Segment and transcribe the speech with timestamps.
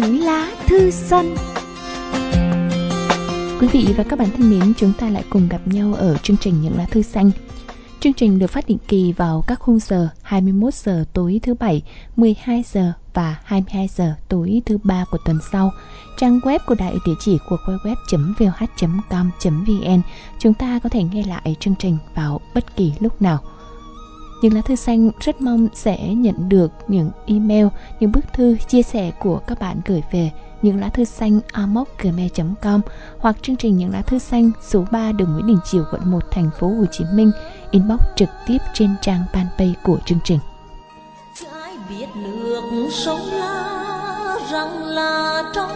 [0.00, 1.34] những lá thư xanh
[3.60, 6.36] Quý vị và các bạn thân mến, chúng ta lại cùng gặp nhau ở chương
[6.36, 7.30] trình Những lá thư xanh.
[8.00, 11.82] Chương trình được phát định kỳ vào các khung giờ 21 giờ tối thứ bảy,
[12.16, 15.72] 12 giờ và 22 giờ tối thứ ba của tuần sau.
[16.18, 18.80] Trang web của đại địa chỉ của www.vh.com.vn.
[20.38, 23.42] Chúng ta có thể nghe lại chương trình vào bất kỳ lúc nào.
[24.42, 27.66] Những lá thư xanh rất mong sẽ nhận được những email,
[28.00, 30.30] những bức thư chia sẻ của các bạn gửi về
[30.62, 32.80] những lá thư xanh amoc.gmail.com
[33.18, 36.18] hoặc chương trình những lá thư xanh số 3 đường Nguyễn Đình Chiểu quận 1
[36.30, 37.30] thành phố Hồ Chí Minh
[37.70, 40.38] inbox trực tiếp trên trang fanpage của chương trình.
[41.40, 45.70] Trái biết nước sông la rằng là trong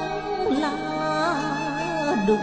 [0.60, 2.38] là đục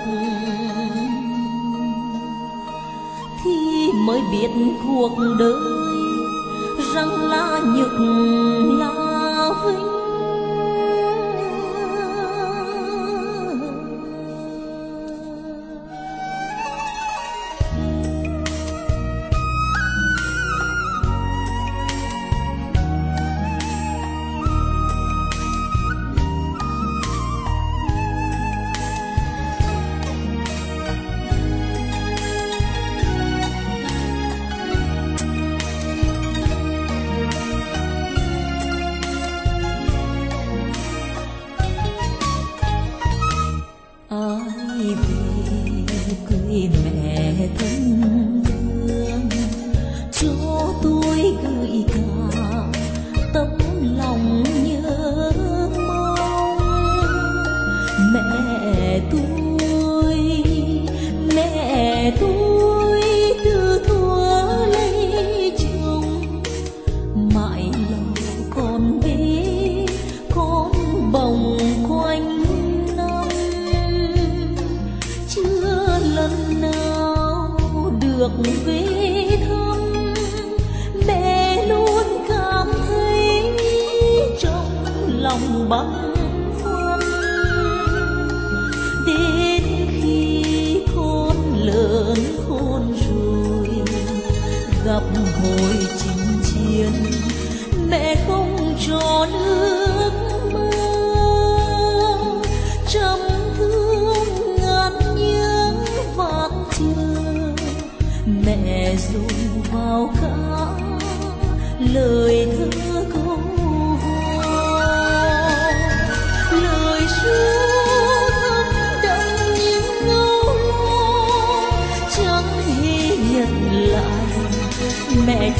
[3.43, 4.49] thì mới biết
[4.83, 5.96] cuộc đời
[6.93, 7.99] rằng là nhược
[8.79, 9.96] là vinh
[59.11, 60.43] tôi
[61.35, 63.01] mẹ tôi
[63.45, 66.41] từ thuở lấy chồng.
[67.35, 68.13] Mãi lòng
[68.55, 69.85] con bé,
[70.35, 70.71] con
[71.11, 71.57] bồng
[71.89, 72.43] quanh
[72.97, 73.27] năm.
[75.29, 77.59] Chưa lần nào
[78.01, 78.31] được
[78.65, 78.97] về
[85.27, 85.96] lòng bắn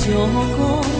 [0.10, 0.26] 有
[0.56, 0.97] 过。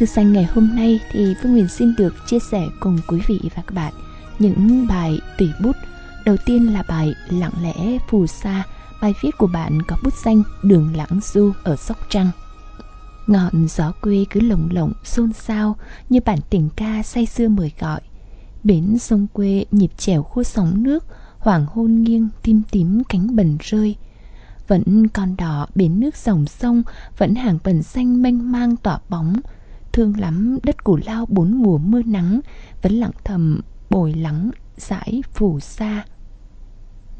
[0.00, 3.40] Thư xanh ngày hôm nay thì Phương Huyền xin được chia sẻ cùng quý vị
[3.42, 3.92] và các bạn
[4.38, 5.76] những bài tùy bút.
[6.24, 8.62] Đầu tiên là bài Lặng lẽ phù sa,
[9.02, 12.30] bài viết của bạn có bút danh Đường Lãng Du ở Sóc Trăng.
[13.26, 15.76] Ngọn gió quê cứ lồng lộng xôn xao
[16.08, 18.00] như bản tình ca say xưa mời gọi.
[18.64, 21.04] Bến sông quê nhịp chèo khu sóng nước,
[21.38, 23.96] hoàng hôn nghiêng tim tím cánh bần rơi.
[24.68, 26.82] Vẫn con đỏ bến nước dòng sông,
[27.18, 29.40] vẫn hàng bần xanh mênh mang tỏa bóng.
[29.92, 32.40] Thương lắm đất củ lao bốn mùa mưa nắng,
[32.82, 33.60] vẫn lặng thầm
[33.90, 36.04] bồi lắng dãi phù sa.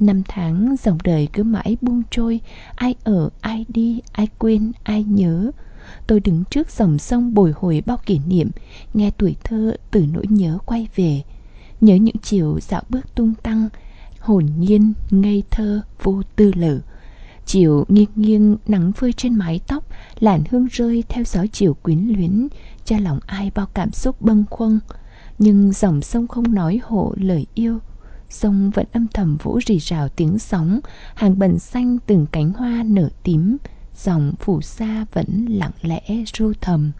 [0.00, 2.40] Năm tháng dòng đời cứ mãi buông trôi,
[2.74, 5.50] ai ở, ai đi, ai quên, ai nhớ.
[6.06, 8.50] Tôi đứng trước dòng sông bồi hồi bao kỷ niệm,
[8.94, 11.22] nghe tuổi thơ từ nỗi nhớ quay về.
[11.80, 13.68] Nhớ những chiều dạo bước tung tăng,
[14.20, 16.80] hồn nhiên, ngây thơ, vô tư lử.
[17.46, 19.84] Chiều nghiêng nghiêng nắng phơi trên mái tóc,
[20.20, 22.48] làn hương rơi theo gió chiều quyến luyến,
[22.84, 24.78] cho lòng ai bao cảm xúc bâng khuâng.
[25.38, 27.78] Nhưng dòng sông không nói hộ lời yêu,
[28.28, 30.80] sông vẫn âm thầm vỗ rì rào tiếng sóng,
[31.14, 33.56] hàng bần xanh từng cánh hoa nở tím,
[33.96, 36.02] dòng phủ xa vẫn lặng lẽ
[36.34, 36.92] ru thầm.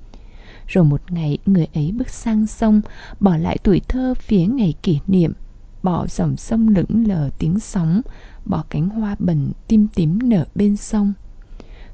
[0.67, 2.81] Rồi một ngày người ấy bước sang sông,
[3.21, 5.33] bỏ lại tuổi thơ phía ngày kỷ niệm,
[5.83, 8.03] bỏ dòng sông lững lờ tiếng sóng,
[8.45, 11.13] bỏ cánh hoa bẩn tim tím nở bên sông.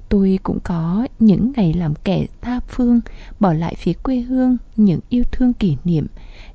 [0.09, 3.01] Tôi cũng có những ngày làm kẻ tha phương,
[3.41, 6.07] bỏ lại phía quê hương những yêu thương kỷ niệm,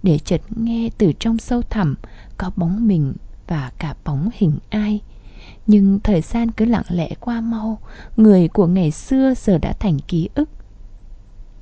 [0.04, 1.96] để chợt nghe từ trong sâu thẳm
[2.38, 3.14] có bóng mình
[3.48, 5.00] và cả bóng hình ai.
[5.68, 7.80] Nhưng thời gian cứ lặng lẽ qua mau,
[8.18, 10.50] người của ngày xưa giờ đã thành ký ức.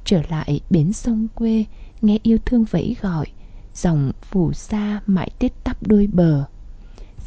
[0.06, 1.66] Trở lại bến sông quê,
[2.02, 3.26] nghe yêu thương vẫy gọi,
[3.74, 6.46] dòng phù sa mãi tít tắp đôi bờ.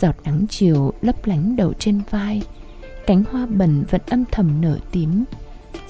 [0.01, 2.43] Giọt nắng chiều lấp lánh đầu trên vai,
[3.07, 5.25] cánh hoa bần vẫn âm thầm nở tím,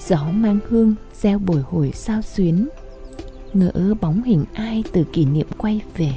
[0.07, 2.69] gió mang hương gieo bồi hồi sao xuyến.
[3.53, 6.13] Ngỡ bóng hình ai từ kỷ niệm quay về.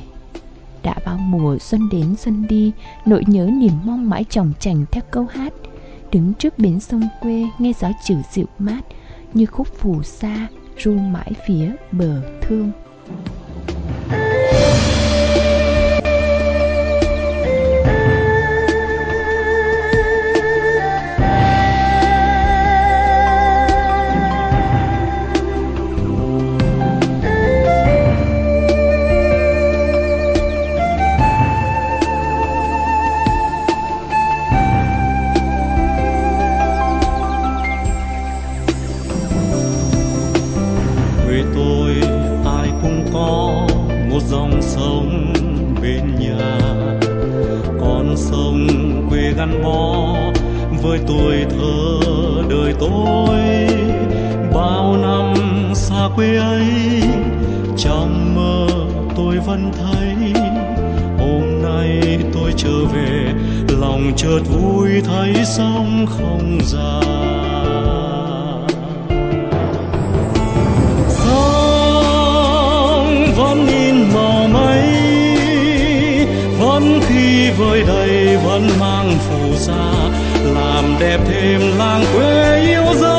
[0.83, 2.73] Đã bao mùa xuân đến xuân đi
[3.07, 5.53] nỗi nhớ niềm mong mãi chồng chành theo câu hát.
[6.13, 8.81] Đứng trước bến sông quê nghe gió chiều dịu mát
[9.35, 12.73] như khúc phù sa ru mãi phía bờ thương.
[50.83, 51.99] Với tuổi thơ
[52.51, 53.41] đời tôi.
[54.55, 55.35] Bao năm
[55.75, 56.67] xa quê ấy,
[57.79, 58.67] trong mơ
[59.17, 60.15] tôi vẫn thấy.
[61.19, 63.33] Hôm nay tôi trở về,
[63.69, 67.01] lòng chợt vui thấy sống không già.
[71.09, 73.07] Sông
[73.37, 74.89] vẫn in màu mây,
[76.61, 78.69] vẫn khi vơi đầy vẫn
[81.01, 83.16] đẹp thêm làng quê yêu dấu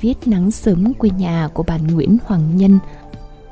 [0.00, 2.78] viết Nắng sớm quê nhà của bạn Nguyễn Hoàng Nhân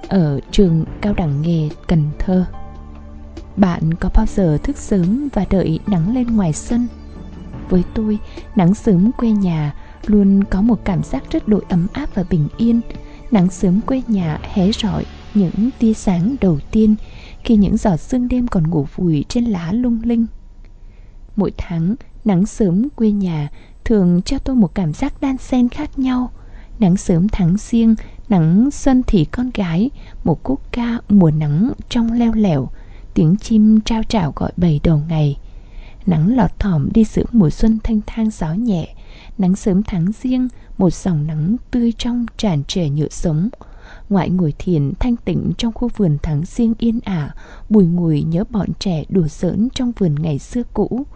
[0.08, 2.44] ở trường cao đẳng nghề Cần Thơ.
[3.56, 6.86] Bạn có bao giờ thức sớm và đợi nắng lên ngoài sân?
[7.68, 8.18] Với tôi,
[8.56, 9.74] nắng sớm quê nhà
[10.06, 12.80] luôn có một cảm giác rất đội ấm áp và bình yên.
[13.30, 16.94] Nắng sớm quê nhà hé rọi những tia sáng đầu tiên
[17.44, 20.26] khi những giọt sương đêm còn ngủ vùi trên lá lung linh.
[21.36, 23.50] Mỗi tháng, nắng sớm quê nhà
[23.84, 26.30] thường cho tôi một cảm giác đan xen khác nhau.
[26.78, 27.94] Nắng sớm tháng riêng
[28.28, 29.90] nắng xuân thì con gái,
[30.24, 32.68] một khúc ca mùa nắng trong leo lẻo,
[33.14, 35.38] tiếng chim trao trảo gọi bầy đầu ngày.
[36.06, 38.94] Nắng lọt thỏm đi giữa mùa xuân thanh thang gió nhẹ,
[39.38, 40.48] nắng sớm tháng riêng
[40.78, 43.48] một dòng nắng tươi trong tràn trề nhựa sống.
[44.08, 47.34] Ngoại ngồi thiền, thanh tịnh trong khu vườn tháng riêng yên ả,
[47.68, 51.06] bùi ngùi nhớ bọn trẻ đùa giỡn trong vườn ngày xưa cũ.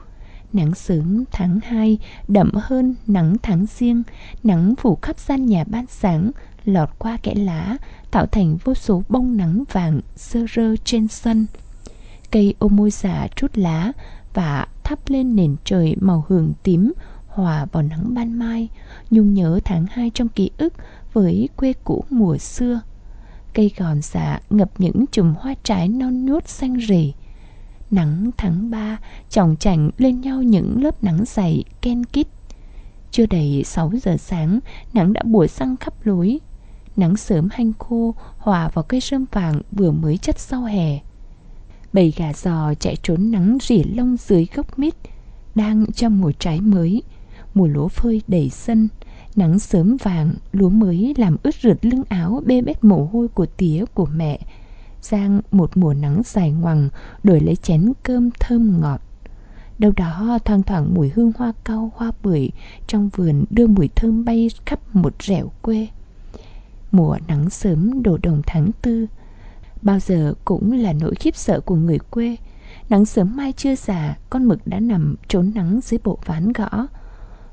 [0.52, 4.02] Nắng sớm tháng 2 đậm hơn nắng tháng riêng,
[4.44, 6.30] nắng phủ khắp gian nhà ban sáng,
[6.64, 7.76] lọt qua kẽ lá,
[8.10, 11.46] tạo thành vô số bông nắng vàng sơ rơ trên sân.
[12.30, 13.92] Cây ô môi giả trút lá
[14.34, 16.92] và thắp lên nền trời màu hường tím
[17.26, 18.68] hòa vào nắng ban mai,
[19.10, 20.74] nhung nhớ tháng 2 trong ký ức
[21.12, 22.80] với quê cũ mùa xưa.
[23.54, 27.12] Cây gòn già ngập những chùm hoa trái non nuốt xanh rỉ,
[27.90, 28.98] Nắng tháng 3
[29.30, 32.26] chồng chảnh lên nhau những lớp nắng dày, ken kít.
[33.10, 34.60] Chưa đầy 6 giờ sáng,
[34.92, 36.38] Nắng đã bủa xăng khắp lối.
[36.96, 40.98] Nắng sớm hanh khô, Hòa vào cây rơm vàng vừa mới chất sau hè.
[41.92, 44.94] Bầy gà giò chạy trốn nắng rỉ lông dưới gốc mít,
[45.54, 47.02] Đang trong mùa trái mới.
[47.54, 48.88] Mùa lúa phơi đầy sân,
[49.36, 53.46] Nắng sớm vàng, Lúa mới làm ướt rượt lưng áo Bê bết mồ hôi của
[53.46, 54.40] tía, của mẹ.
[55.02, 56.88] Giang một mùa nắng dài ngoằng,
[57.22, 59.00] Đổi lấy chén cơm thơm ngọt.
[59.78, 62.50] Đâu đó thoang thoảng mùi hương hoa cau hoa bưởi,
[62.86, 65.88] Trong vườn đưa mùi thơm bay khắp một rẻo quê.
[66.92, 69.06] Mùa nắng sớm đổ đồng tháng tư,
[69.82, 72.36] Bao giờ cũng là nỗi khiếp sợ của người quê.
[72.88, 76.86] Nắng sớm mai chưa già, Con mực đã nằm trốn nắng dưới bộ ván gõ.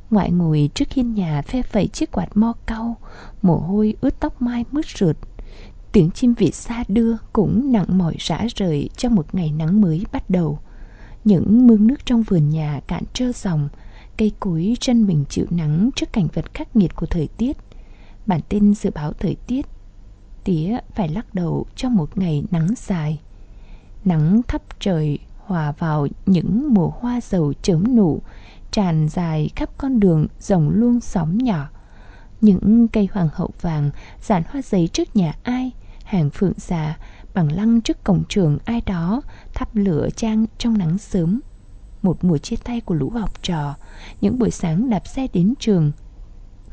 [0.10, 2.96] Ngoại ngồi trước hiên nhà phe phẩy chiếc quạt mo cau,
[3.42, 5.18] Mồ hôi ướt tóc mai mướt rượt.
[5.96, 10.06] Tiếng chim vịt xa đưa cũng nặng mỏi rã rời trong một ngày nắng mới
[10.12, 10.60] bắt đầu.
[11.24, 13.70] Những mương nước trong vườn nhà cạn trơ dòng,
[14.18, 17.58] cây cối chân mình chịu nắng trước cảnh vật khắc nghiệt của thời tiết.
[18.25, 19.66] Bản tin dự báo thời tiết,
[20.44, 23.20] tía phải lắc đầu trong một ngày nắng dài.
[24.06, 28.22] Nắng thấp trời hòa vào những mùa hoa dầu chớm nụ,
[28.72, 31.70] tràn dài khắp con đường rồng luông sóng nhỏ.
[32.42, 35.72] Những cây hoàng hậu vàng dàn hoa giấy trước nhà ai–
[36.05, 36.97] hàng phượng già
[37.33, 39.21] bằng lăng trước cổng trường ai đó
[39.53, 41.41] thắp lửa trang trong nắng sớm.
[42.01, 43.75] Một mùa chia tay của lũ học trò,
[44.21, 45.91] những buổi sáng đạp xe đến trường.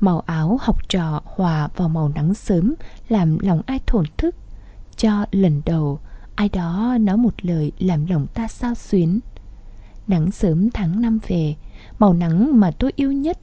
[0.00, 2.74] Màu áo học trò hòa vào màu nắng sớm
[3.08, 4.36] làm lòng ai thổn thức,
[4.96, 5.98] cho lần đầu
[6.34, 9.20] ai đó nói một lời làm lòng ta sao xuyến.
[10.06, 11.56] Nắng sớm tháng năm về,
[11.98, 13.38] màu nắng mà tôi yêu nhất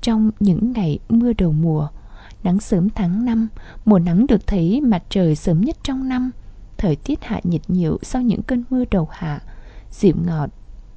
[0.00, 1.88] trong những ngày mưa đầu mùa.
[2.42, 3.48] Nắng sớm tháng 5,
[3.84, 6.30] mùa nắng được thấy mặt trời sớm nhất trong năm.
[6.78, 9.40] Thời tiết hạ nhiệt nhiều sau những cơn mưa đầu hạ,
[9.90, 10.50] dịu ngọt,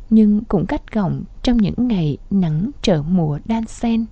[0.10, 4.06] nhưng cũng cắt gỏng trong những ngày nắng trở mùa đan sen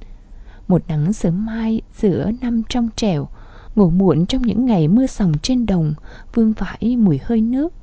[0.68, 3.28] Một nắng sớm mai giữa năm trong trẻo,
[3.76, 5.94] ngủ muộn trong những ngày mưa sòng trên đồng,
[6.34, 7.74] vương vãi mùi hơi nước.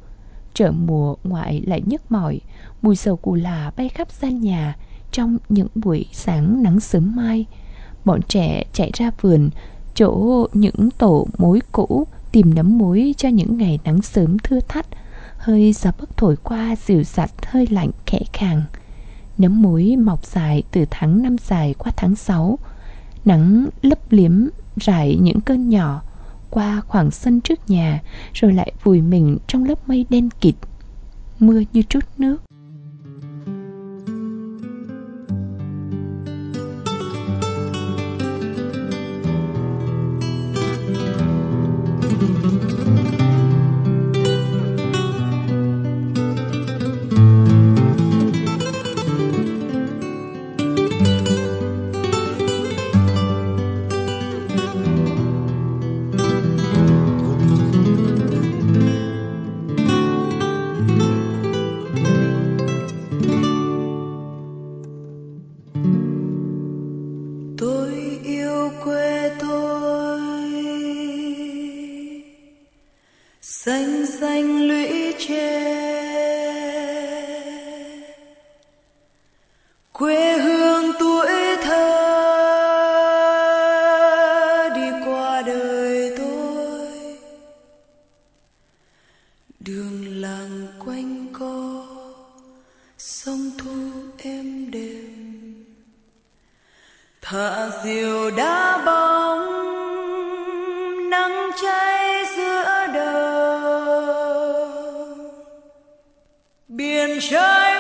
[0.55, 2.41] Trở mùa ngoại lại nhức mỏi,
[2.83, 4.77] mùi dầu cù là bay khắp gian nhà
[5.11, 7.47] trong những buổi sáng nắng sớm mai,
[8.07, 9.51] Bọn trẻ chạy ra vườn,
[9.95, 14.87] Chỗ những tổ mối cũ Tìm nấm mối cho những ngày nắng sớm thưa thắt.
[15.37, 18.63] Hơi gió bấc thổi qua dịu dặt hơi lạnh khẽ khàng.
[19.39, 22.59] Nấm mối mọc dài từ tháng năm dài qua tháng 6
[23.25, 24.33] Nắng lấp liếm
[24.77, 26.03] rải những cơn nhỏ
[26.51, 30.55] Qua khoảng sân trước nhà, Rồi lại vùi mình trong lớp mây đen kịt.
[31.39, 32.46] Mưa như trút nước.
[89.67, 91.87] đường làng quanh co,
[92.99, 95.65] sông thu êm đềm.
[97.23, 99.41] Thả diều đá bóng,
[101.11, 103.57] nắng cháy giữa đời.
[106.69, 107.76] Biển trời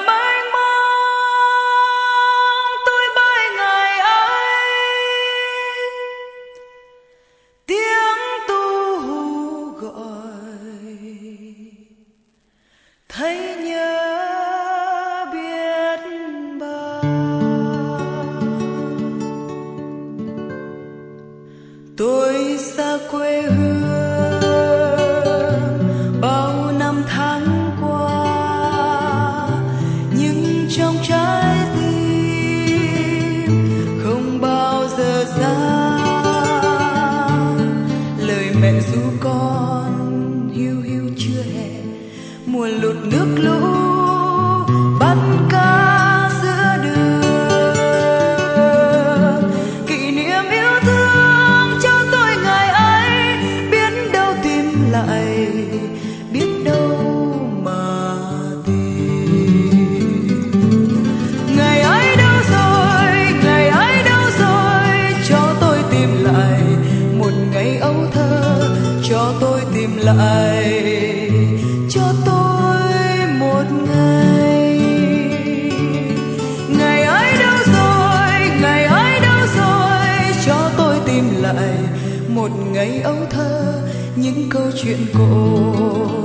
[84.87, 86.16] chuyện cổ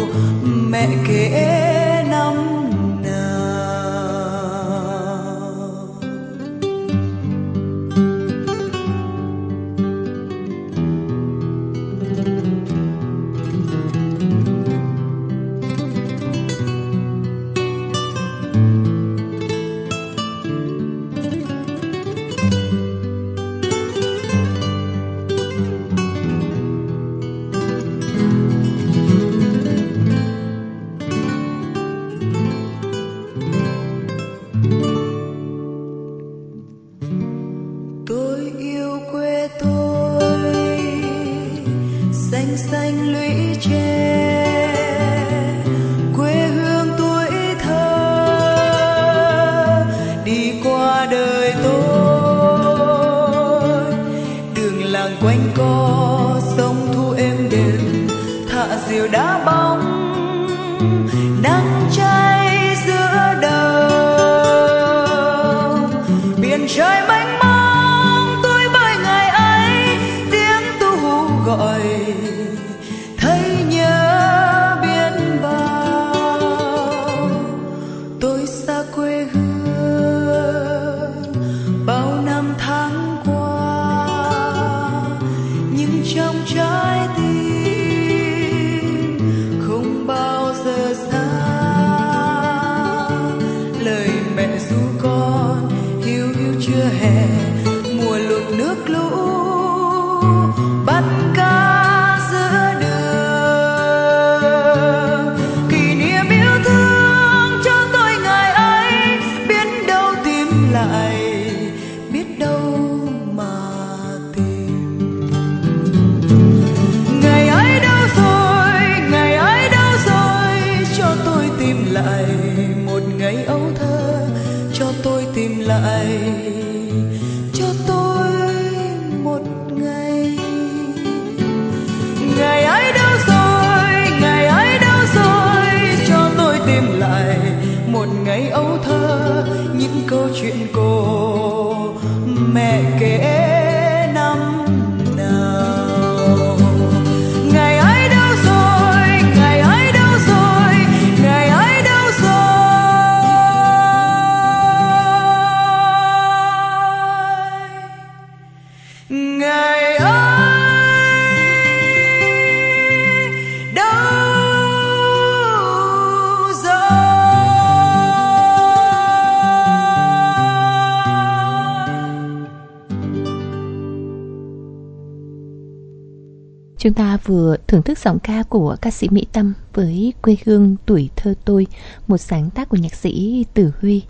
[177.41, 181.33] vừa thưởng thức giọng ca của ca sĩ Mỹ Tâm với quê hương tuổi thơ
[181.45, 181.67] tôi,
[182.07, 184.01] một sáng tác của nhạc sĩ Tử Huy.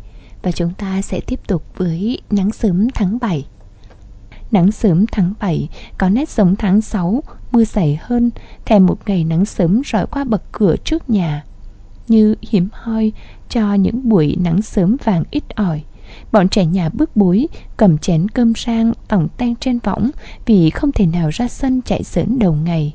[0.41, 3.45] Và chúng ta sẽ tiếp tục với Nắng sớm tháng 7.
[4.51, 8.31] Nắng sớm tháng 7 có nét giống tháng 6, mưa dày hơn,
[8.65, 11.45] thèm một ngày nắng sớm rọi qua bậc cửa trước nhà.
[12.07, 13.11] Như hiếm hoi
[13.49, 15.83] cho những buổi nắng sớm vàng ít ỏi.
[16.31, 20.11] Bọn trẻ nhà bước bối, cầm chén cơm sang, tỏng tang trên võng
[20.45, 22.93] vì không thể nào ra sân chạy giỡn đầu ngày.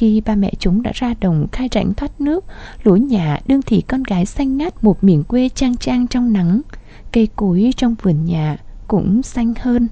[0.00, 2.44] Khi ba mẹ chúng đã ra đồng khai rãnh thoát nước,
[2.82, 6.60] lúa nhà đương thì con gái xanh ngát một miền quê trang trang trong nắng.
[7.12, 8.56] Cây cối trong vườn nhà
[8.88, 9.88] cũng xanh hơn.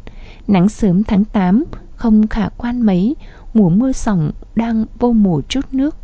[0.46, 3.16] Nắng sớm tháng 8, không khả quan mấy,
[3.54, 5.96] mùa mưa sòng đang vô mùa chút nước.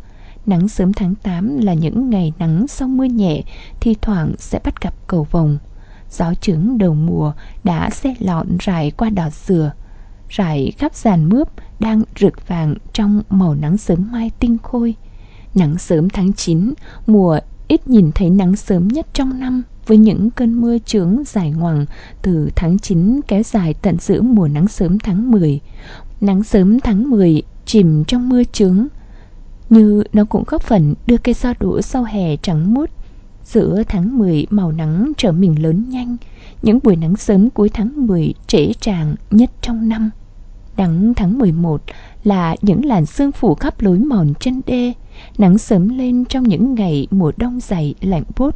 [0.45, 3.43] Nắng sớm tháng 8 là những ngày nắng sau mưa nhẹ,
[3.79, 5.57] thi thoảng sẽ bắt gặp cầu vồng.
[6.11, 7.31] Gió trứng đầu mùa
[7.63, 9.71] đã xe lọn rải qua đỏ dừa
[10.29, 11.47] Rải khắp giàn mướp
[11.79, 14.95] đang rực vàng trong màu nắng sớm mai tinh khôi.
[15.55, 16.73] Nắng sớm tháng 9,
[17.07, 21.51] mùa ít nhìn thấy nắng sớm nhất trong năm với những cơn mưa trướng dài
[21.51, 21.85] ngoằng
[22.21, 25.59] từ tháng 9 kéo dài tận giữa mùa nắng sớm tháng 10.
[26.21, 28.87] Nắng sớm tháng 10 chìm trong mưa trướng,
[29.69, 32.89] như nó cũng góp phần đưa cây so đũa sau hè trắng muốt
[33.45, 36.17] Giữa tháng 10 màu nắng trở mình lớn nhanh
[36.61, 40.09] Những buổi nắng sớm cuối tháng 10 trễ tràng nhất trong năm.
[40.77, 41.81] Nắng tháng 11
[42.23, 44.93] là những làn sương phủ khắp lối mòn chân đê.
[45.37, 48.55] Nắng sớm lên trong những ngày mùa đông dày lạnh buốt.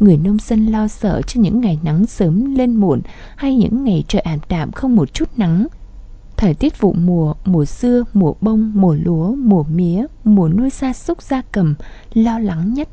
[0.00, 3.00] Người nông dân lo sợ cho những ngày nắng sớm lên muộn
[3.36, 5.66] Hay những ngày trời ảm đạm không một chút nắng.
[6.36, 10.92] Thời tiết vụ mùa, mùa xưa, mùa bông, mùa lúa, mùa mía, mùa nuôi gia
[10.92, 11.74] súc gia cầm
[12.14, 12.88] Lo lắng nhất.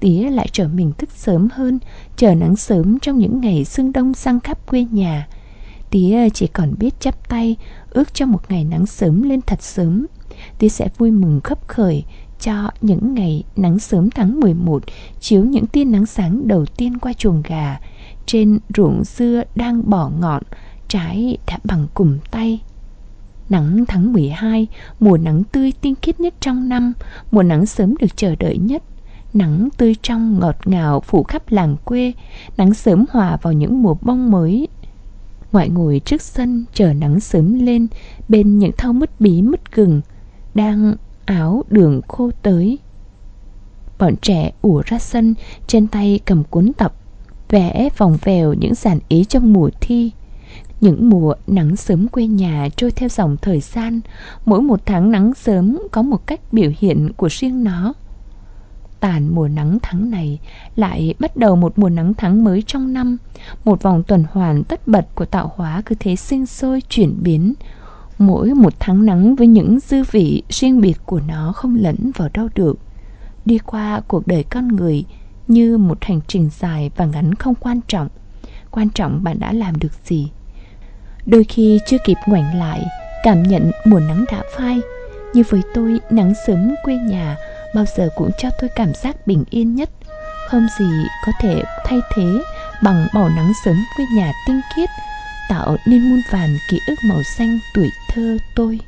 [0.00, 1.78] Tía lại trở mình thức sớm hơn
[2.16, 5.28] chờ nắng sớm trong những ngày sương đông sang khắp quê nhà
[5.90, 7.56] tía chỉ còn biết chắp tay
[7.90, 10.06] ước cho một ngày nắng sớm lên thật sớm
[10.58, 12.04] tía sẽ vui mừng khấp khởi
[12.40, 14.82] cho những ngày nắng sớm tháng 11
[15.20, 17.78] chiếu những tia nắng sáng đầu tiên qua chuồng gà
[18.26, 20.42] trên ruộng dưa đang bỏ ngọn,
[20.88, 22.62] trái đã bằng cùng tay.
[23.48, 24.66] Nắng tháng 12,
[25.00, 26.92] mùa nắng tươi tinh khiết nhất trong năm,
[27.30, 28.82] mùa nắng sớm được chờ đợi nhất.
[29.34, 32.12] Nắng tươi trong ngọt ngào phủ khắp làng quê,
[32.56, 34.68] nắng sớm hòa vào những mùa bông mới.
[35.52, 37.86] Ngoại ngồi trước sân chờ nắng sớm lên
[38.28, 40.00] bên những thau mứt bí mứt gừng,
[40.54, 42.78] đang áo đường khô tới.
[43.98, 45.34] Bọn trẻ ùa ra sân,
[45.66, 46.94] trên tay cầm cuốn tập,
[47.48, 50.10] vẽ vòng vèo những dàn ý trong mùa thi.
[50.80, 54.00] Những mùa nắng sớm quê nhà trôi theo dòng thời gian,
[54.44, 57.94] mỗi một tháng nắng sớm có một cách biểu hiện của riêng nó.
[59.06, 60.38] Tàn mùa nắng tháng này
[60.76, 63.16] lại bắt đầu một mùa nắng tháng mới trong năm,
[63.64, 67.54] một vòng tuần hoàn tất bật của tạo hóa cứ thế sinh sôi chuyển biến.
[68.18, 72.28] Mỗi một tháng nắng với những dư vị riêng biệt của nó không lẫn vào
[72.34, 72.78] đâu được.
[73.44, 75.04] Đi qua cuộc đời con người
[75.48, 78.08] như một hành trình dài và ngắn không quan trọng.
[78.70, 80.30] Quan trọng bạn đã làm được gì
[81.26, 82.86] Đôi khi chưa kịp ngoảnh lại
[83.22, 84.80] Cảm nhận mùa nắng đã phai
[85.34, 87.36] Như với tôi nắng sớm quê nhà
[87.76, 89.90] Bao giờ cũng cho tôi cảm giác bình yên nhất.
[90.48, 92.24] Không gì có thể thay thế
[92.82, 94.88] Bằng màu nắng sớm quê nhà tinh khiết,
[95.48, 98.80] Tạo nên muôn vàn ký ức màu xanh tuổi thơ tôi.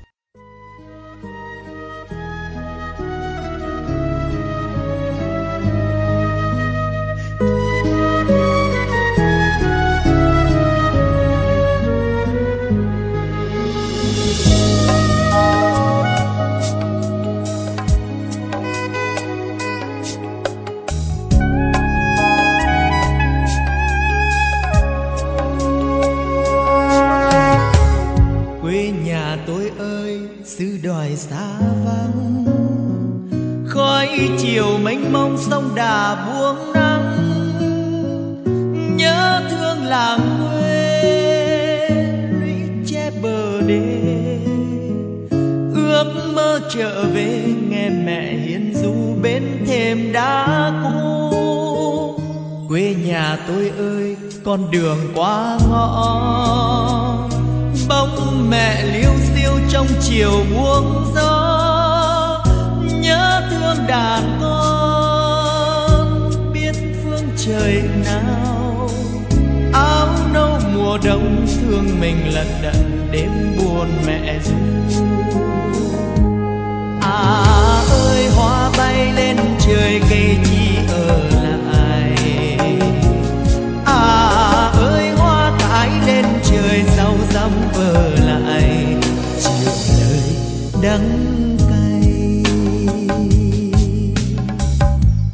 [30.89, 32.45] Đòi xa vắng.
[33.69, 37.17] Khói chiều mênh mông sông đà buông nắng.
[38.97, 41.89] Nhớ thương làng quê
[42.31, 42.55] lũy
[42.87, 44.39] che bờ đê.
[45.75, 51.37] Ước mơ trở về, nghe mẹ hiền du bên thềm đá cũ.
[52.69, 57.18] Quê nhà tôi ơi, con đường qua ngõ
[57.89, 62.45] bóng mẹ liêu xiêu trong chiều buông gió.
[63.01, 66.75] Nhớ thương đàn con, biết
[67.05, 68.91] phương trời nào.
[69.73, 74.55] Áo nâu mùa đông thương mình lận đận đêm buồn mẹ ru.
[77.01, 81.68] À ơi, hoa bay lên trời cây chi ở lại
[87.49, 88.97] sau vờ lại
[89.41, 90.23] chiều lời
[90.83, 92.43] đắng cay.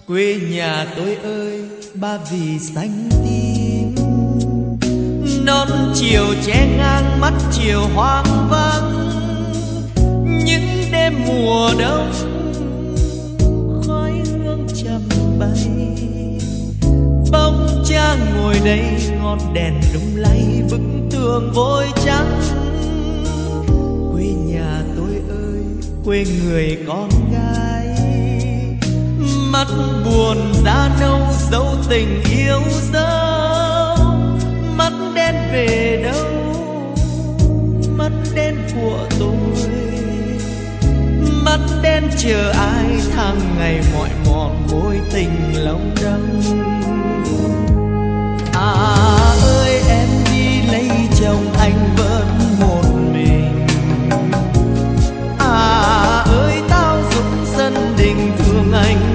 [0.06, 1.60] Quê nhà tôi ơi,
[1.94, 3.94] ba vì xanh tím.
[5.46, 8.90] Non chiều che ngang, mắt chiều hoang vắng.
[10.44, 12.12] Những đêm mùa đông,
[13.86, 15.02] khói hương trầm
[15.38, 15.68] bay.
[17.32, 18.82] Bóng cha ngồi đây,
[19.22, 20.93] ngọn đèn lung lay bừng
[21.24, 22.40] đường vôi trắng.
[24.12, 25.64] Quê nhà tôi ơi,
[26.04, 27.96] quê người con gái.
[29.50, 29.66] Mắt
[30.04, 32.60] buồn da nâu dấu tình yêu
[32.92, 33.96] dấu.
[34.76, 36.26] Mắt đen về đâu?
[37.96, 39.70] Mắt đen của tôi.
[41.44, 46.40] Mắt đen chờ ai tháng ngày mỏi mòn mối tình lòng đắng
[48.52, 48.70] à
[49.42, 50.23] ơi em
[51.24, 52.26] chồng anh vẫn
[52.60, 52.82] một
[53.12, 53.66] mình.
[55.38, 59.13] À ơi tao dũng sân đình thương anh.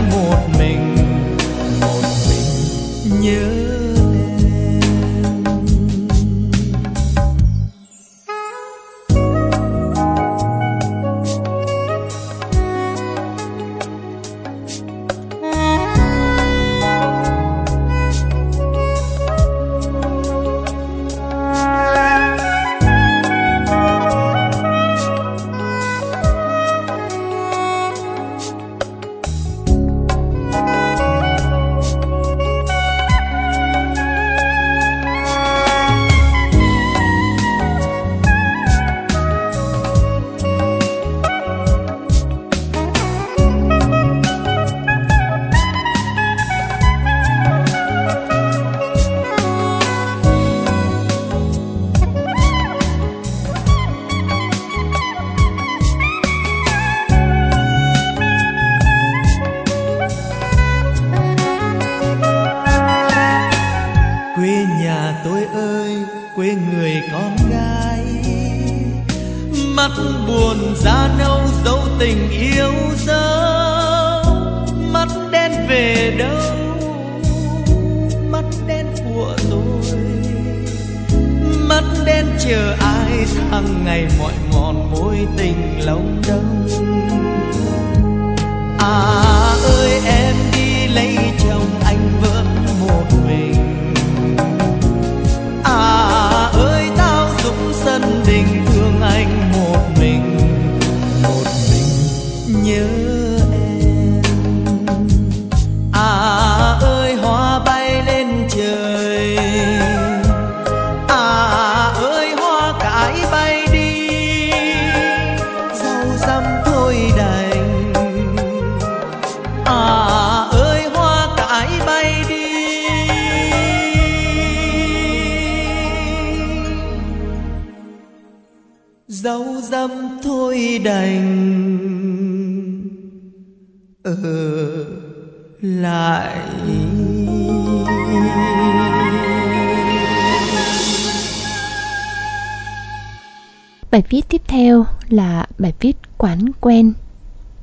[143.99, 146.93] Bài viết tiếp theo là bài viết Quán quen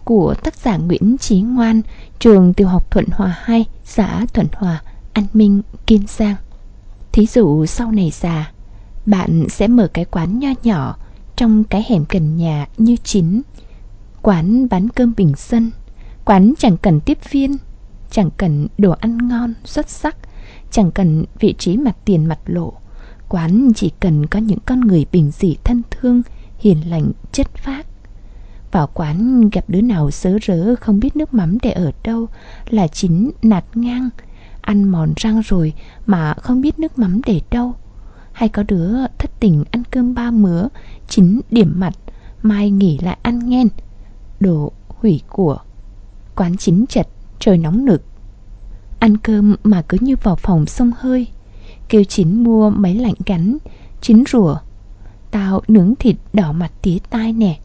[0.05, 1.83] của tác giả Nguyễn Chí Ngoan,
[2.18, 6.35] trường tiểu học Thuận Hòa 2, xã Thuận Hòa, An Minh, Kiên Giang.
[7.12, 8.53] Thí dụ sau này già,
[9.07, 10.96] bạn sẽ mở cái quán nho nhỏ
[11.37, 13.42] trong cái hẻm gần nhà như chính.
[14.22, 15.70] Quán bán cơm bình dân,
[16.25, 17.57] quán chẳng cần tiếp viên,
[18.11, 20.16] chẳng cần đồ ăn ngon, xuất sắc,
[20.70, 22.72] chẳng cần vị trí mặt tiền mặt lộ.
[23.28, 26.22] Quán chỉ cần có những con người bình dị thân thương,
[26.58, 27.86] hiền lành, chất phác.
[28.72, 32.26] Vào quán gặp đứa nào sớ rớ không biết nước mắm để ở đâu
[32.68, 34.08] là chính nạt ngang,
[34.60, 35.72] ăn mòn răng rồi
[36.06, 37.74] mà không biết nước mắm để đâu.
[38.32, 40.68] Hay có đứa thất tình ăn cơm ba mứa,
[41.08, 41.94] chính điểm mặt,
[42.42, 43.68] mai nghỉ lại ăn nghen.
[44.40, 45.58] Đồ hủy của.
[46.36, 47.08] Quán chính chật,
[47.38, 48.02] trời nóng nực.
[48.98, 51.26] Ăn cơm mà cứ như vào phòng sông hơi
[51.88, 53.57] Kêu chín mua máy lạnh gắn,
[54.01, 54.57] Chín rủa
[55.31, 57.59] Tao nướng thịt đỏ mặt tía tai nè.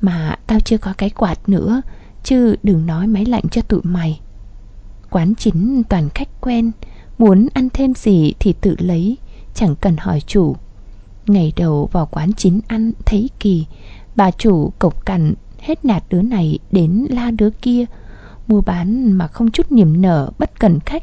[0.00, 1.82] Mà tao chưa có cái quạt nữa,
[2.24, 4.20] Chứ đừng nói máy lạnh cho tụi mày.
[5.10, 6.70] Quán chính toàn khách quen,
[7.18, 9.16] Muốn ăn thêm gì thì tự lấy,
[9.54, 10.56] Chẳng cần hỏi chủ.
[11.26, 13.66] Ngày đầu vào quán chính ăn thấy kỳ,
[14.16, 17.84] Bà chủ cộc cằn hết nạt đứa này đến la đứa kia,
[18.46, 21.02] Mua bán mà không chút niềm nở, bất cần khách.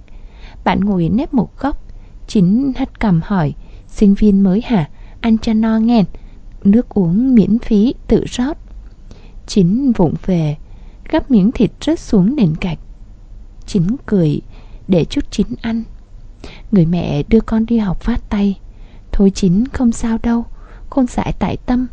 [0.63, 1.88] Bạn ngồi nép một góc
[2.29, 3.53] Chính hất cầm hỏi,
[3.87, 4.89] Sinh viên mới hả?
[5.21, 6.03] Ăn cho no nghe
[6.63, 8.57] Nước uống miễn phí, tự rót.
[9.47, 10.57] Chính vụng về,
[11.09, 12.79] Gắp miếng thịt rớt xuống nền gạch.
[13.65, 14.41] Chính cười,
[14.87, 15.83] Để chút chín ăn.
[16.71, 18.59] Người mẹ đưa con đi học phát tay.
[19.11, 20.45] Thôi chính không sao đâu,
[20.89, 21.87] Khôn dại tại tâm,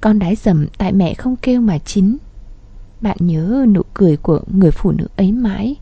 [0.00, 2.16] Con đái dầm tại mẹ không kêu mà chính
[3.00, 5.76] Bạn nhớ nụ cười của người phụ nữ ấy mãi.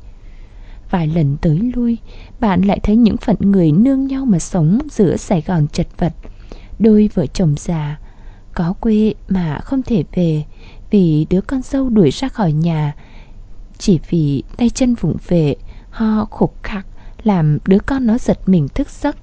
[0.90, 1.98] Vài lần tới lui,
[2.40, 6.12] Bạn lại thấy những phận người nương nhau mà sống Giữa Sài Gòn chật vật.
[6.78, 7.98] Đôi vợ chồng già,
[8.54, 10.44] Có quê mà không thể về
[10.90, 12.94] Vì đứa con dâu đuổi ra khỏi nhà.
[13.78, 15.56] Chỉ vì tay chân vụng về,
[15.90, 16.86] Ho khục khặc
[17.22, 19.16] Làm đứa con nó giật mình thức giấc,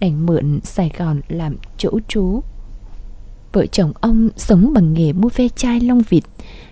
[0.00, 2.40] Đành mượn Sài Gòn làm chỗ trú.
[3.52, 6.24] Vợ chồng ông sống bằng nghề mua ve chai lông vịt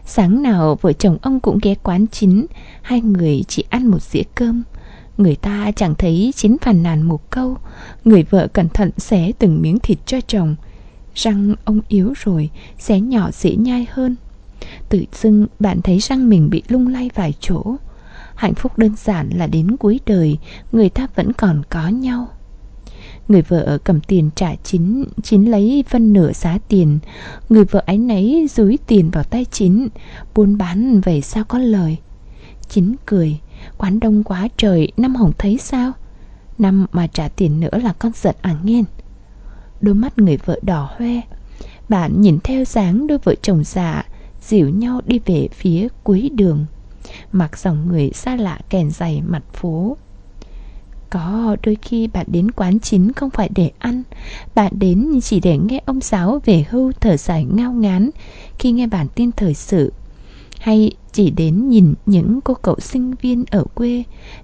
[0.06, 2.46] Sáng nào vợ chồng ông cũng ghé quán chín,
[2.82, 4.62] Hai người chỉ ăn một dĩa cơm.
[5.18, 7.56] Người ta chẳng thấy chín phàn nàn một câu.
[8.04, 10.56] Người vợ cẩn thận xé từng miếng thịt cho chồng.
[11.14, 14.16] Răng ông yếu rồi, Xé nhỏ dễ nhai hơn.
[14.88, 17.76] Tự dưng bạn thấy răng mình bị lung lay vài chỗ.
[18.34, 20.38] Hạnh phúc đơn giản là đến cuối đời,
[20.72, 22.28] Người ta vẫn còn có nhau.
[23.28, 26.98] Người vợ cầm tiền trả chính Chính lấy phân nửa giá tiền.
[27.48, 29.88] Người vợ ấy nấy dúi tiền vào tay chính
[30.34, 31.96] Buôn bán vậy sao có lời.
[32.68, 33.38] Chính cười,
[33.78, 35.92] Quán đông quá trời, Năm hồng thấy sao?
[36.58, 38.84] Năm mà trả tiền nữa là con giận à nghiên.
[39.80, 41.20] Đôi mắt người vợ đỏ hoe.
[41.88, 44.04] Bạn nhìn theo dáng đôi vợ chồng già,
[44.40, 46.66] Dìu nhau đi về phía cuối đường.
[47.32, 49.96] Mặc dòng người xa lạ kèn dày mặt phố
[51.12, 54.02] có đôi khi bạn đến quán chín không phải để ăn.
[54.54, 58.10] Bạn đến chỉ để nghe ông giáo về hưu thở dài ngao ngán
[58.58, 59.92] Khi nghe bản tin thời sự.
[60.60, 64.02] Hay chỉ đến nhìn những cô cậu sinh viên ở quê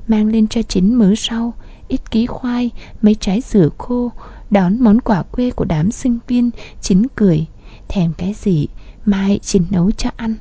[0.09, 1.55] Mang lên cho chín mớ rau
[1.89, 2.71] Ít ký khoai,
[3.03, 4.13] mấy trái dừa khô
[4.51, 6.51] Đón món quà quê của đám sinh viên
[6.81, 7.47] chín cười.
[7.89, 8.67] Thèm cái gì
[9.05, 10.35] Mai chín nấu cho ăn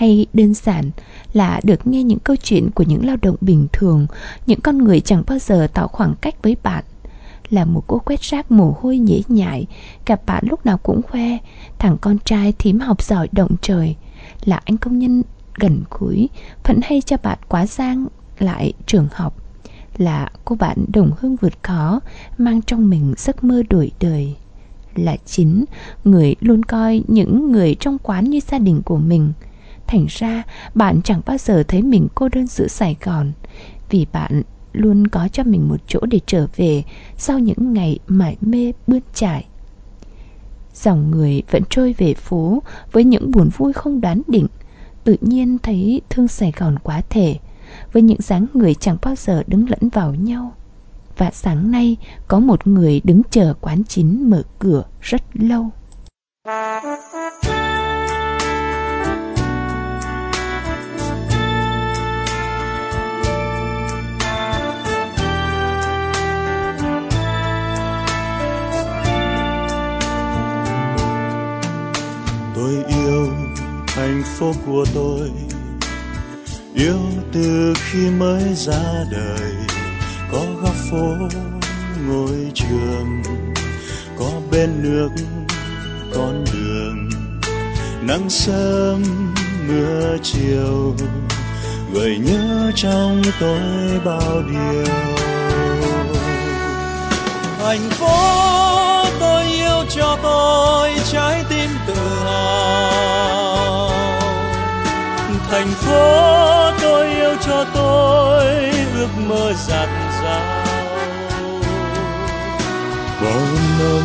[0.00, 0.90] hay đơn giản
[1.32, 4.06] là được nghe những câu chuyện của những lao động bình thường,
[4.46, 6.84] những con người chẳng bao giờ tạo khoảng cách với bạn.
[7.50, 9.66] là một cô quét rác mồ hôi nhễ nhại
[10.06, 11.38] Gặp bạn lúc nào cũng khoe
[11.78, 13.96] Thằng con trai thím học giỏi động trời.
[14.44, 15.22] Là anh công nhân
[15.54, 16.28] gần cuối,
[16.64, 18.06] Vẫn hay cho bạn quá giang
[18.38, 19.34] lại trường học.
[19.96, 22.00] Là cô bạn đồng hương vượt khó
[22.38, 24.34] Mang trong mình giấc mơ đổi đời.
[24.94, 25.64] Là chính
[26.04, 29.32] người luôn coi những người trong quán như gia đình của mình.
[29.90, 30.42] Thành ra
[30.74, 33.32] bạn chẳng bao giờ thấy mình cô đơn giữa Sài Gòn
[33.90, 36.82] Vì bạn luôn có cho mình một chỗ để trở về
[37.16, 39.46] sau những ngày mải mê bươn trải.
[40.74, 42.62] Dòng người vẫn trôi về phố
[42.92, 44.46] với những buồn vui không đoán định,
[45.04, 47.36] tự nhiên thấy thương Sài Gòn quá thể,
[47.92, 50.52] với những dáng người chẳng bao giờ đứng lẫn vào nhau.
[51.16, 51.96] Và sáng nay
[52.28, 55.70] có một người đứng chờ quán chín mở cửa rất lâu.
[72.60, 73.28] Tôi yêu
[73.86, 75.30] thành phố của tôi.
[76.74, 76.98] Yêu
[77.32, 79.52] từ khi mới ra đời,
[80.32, 81.16] có góc phố,
[82.08, 83.22] ngôi trường,
[84.18, 85.08] có bên nước,
[86.14, 87.10] con đường.
[88.02, 89.02] Nắng sớm,
[89.68, 90.96] mưa chiều,
[91.94, 93.60] gợi nhớ trong tôi
[94.04, 94.94] bao điều
[97.62, 98.16] thành phố
[99.20, 101.94] tôi yêu cho tôi trái tim tự
[102.24, 103.90] hào.
[105.50, 108.44] Thành phố tôi yêu cho tôi
[108.94, 109.88] ước mơ dạt
[110.22, 110.64] dào.
[113.22, 113.40] Bao
[113.78, 114.04] năm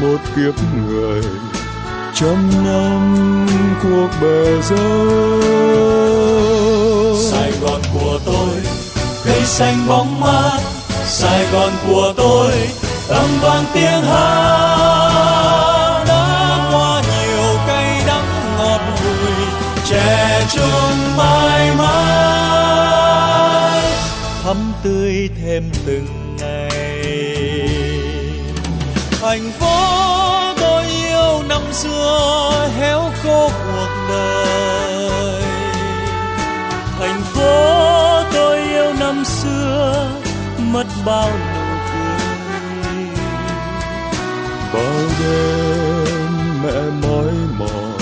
[0.00, 0.54] một kiếp
[0.86, 1.22] người
[2.14, 3.46] trăm năm
[3.82, 5.08] cuộc bề dâu
[7.30, 8.56] sài gòn của tôi
[9.24, 10.77] cây xanh bóng mát
[11.08, 12.52] sài gòn của tôi
[13.08, 15.24] âm vang tiếng hát.
[16.08, 19.32] Đã qua nhiều cay đắng ngọt bùi
[19.86, 22.98] trẻ trung mãi mãi.
[24.42, 27.68] Thắm tươi thêm từng ngày.
[29.20, 29.76] Thành phố
[30.60, 35.42] tôi yêu năm xưa, héo khô cuộc đời.
[36.98, 40.08] Thành phố tôi yêu năm xưa
[40.72, 41.36] mất bao nụ
[41.92, 42.18] cười,
[44.72, 47.92] bao đêm mẹ mỏi mòn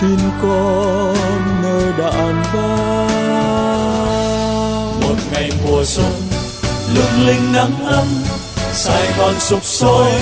[0.00, 1.14] tin con
[1.62, 3.06] nơi đạn bao.
[5.00, 6.12] Một ngày mùa xuân
[6.94, 8.06] lung linh nắng ấm
[8.72, 10.12] sài gòn sục sôi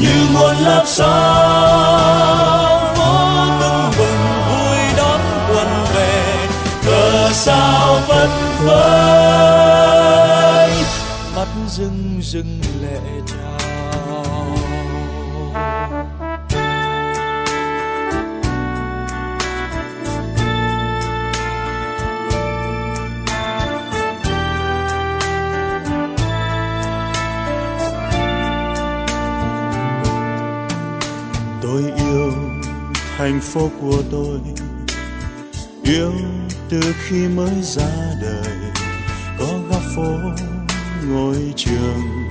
[0.00, 6.36] như muôn lớp sao phố tưng bừng vui đón quân về
[6.86, 8.28] cờ sao phất
[8.66, 9.91] phới
[12.32, 14.56] dưng lệ trào
[31.62, 32.32] tôi yêu
[33.16, 34.40] thành phố của tôi,
[35.84, 36.12] yêu
[36.68, 38.56] từ khi mới ra đời,
[39.38, 40.18] có góc phố
[41.08, 42.21] ngôi trường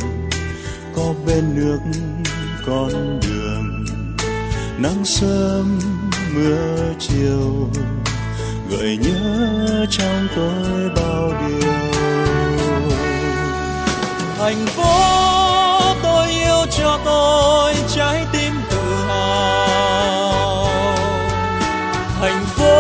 [1.02, 1.80] có bên nước,
[2.66, 3.86] con đường.
[4.78, 5.80] Nắng sớm,
[6.34, 7.70] mưa chiều,
[8.70, 11.72] gợi nhớ trong tôi bao điều.
[14.38, 15.00] Thành phố
[16.04, 18.78] tôi yêu cho tôi trái tim tự
[19.08, 20.68] hào.
[22.22, 22.76] Thành phố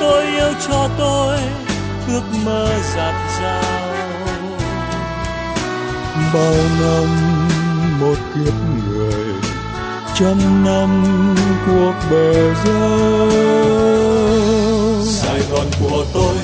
[0.00, 1.38] tôi yêu cho tôi
[2.08, 3.81] ước mơ dạt dào
[6.34, 7.08] bao năm
[8.00, 8.54] một kiếp
[8.88, 9.34] người,
[10.14, 11.04] trăm năm
[11.66, 13.30] cuộc bề dâu
[15.04, 16.36] sài gòn của tôi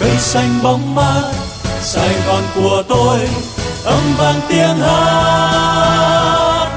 [0.00, 1.32] cây xanh bóng mát.
[1.80, 3.18] Sài gòn của tôi,
[3.84, 6.18] âm vang tiếng hát.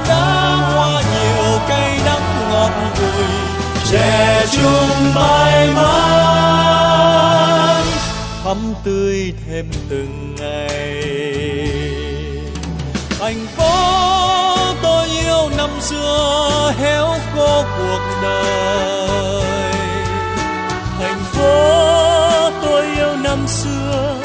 [0.08, 3.24] Đã qua nhiều cây đắng ngọt bùi
[3.90, 7.02] trẻ trung mãi mãi.
[8.44, 11.31] Thắm tươi thêm từng ngày
[13.22, 13.74] thành phố
[14.82, 19.72] tôi yêu năm xưa héo khô cuộc đời.
[20.98, 24.16] Thành phố tôi yêu năm xưa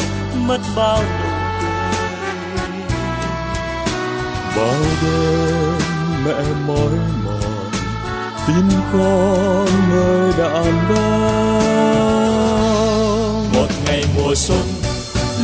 [0.47, 1.29] mất bao nụ
[1.61, 1.71] cười.
[4.55, 5.79] Bao đêm
[6.25, 6.93] mẹ mỏi
[7.25, 7.71] mòn,
[8.47, 11.61] tin con nơi đàn bao.
[13.53, 14.63] Một ngày mùa xuân,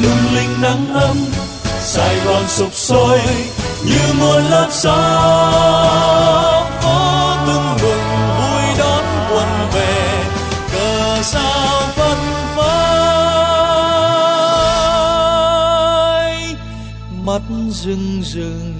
[0.01, 1.17] lung linh nắng ấm
[1.85, 3.19] Sài Gòn sụp sôi
[3.85, 4.93] như muôn lớp sóng
[6.83, 8.01] có tưng bừng,
[8.37, 10.23] vui đón quân về.
[10.73, 12.17] Cờ sao phất
[12.55, 12.73] phới
[17.25, 18.73] mắt rưng rưng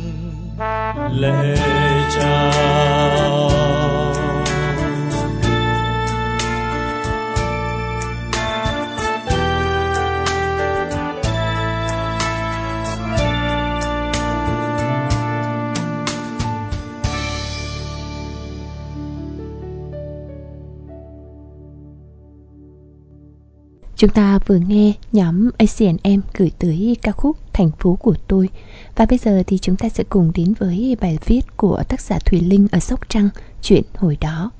[1.11, 1.55] lệ
[2.15, 3.82] chào
[24.03, 28.49] Chúng ta vừa nghe nhóm ACNM gửi tới ca khúc Thành phố của tôi.
[28.95, 32.19] Và bây giờ thì chúng ta sẽ cùng đến với bài viết của tác giả
[32.19, 33.29] Thùy Linh ở Sóc Trăng,
[33.61, 34.51] Chuyện hồi đó.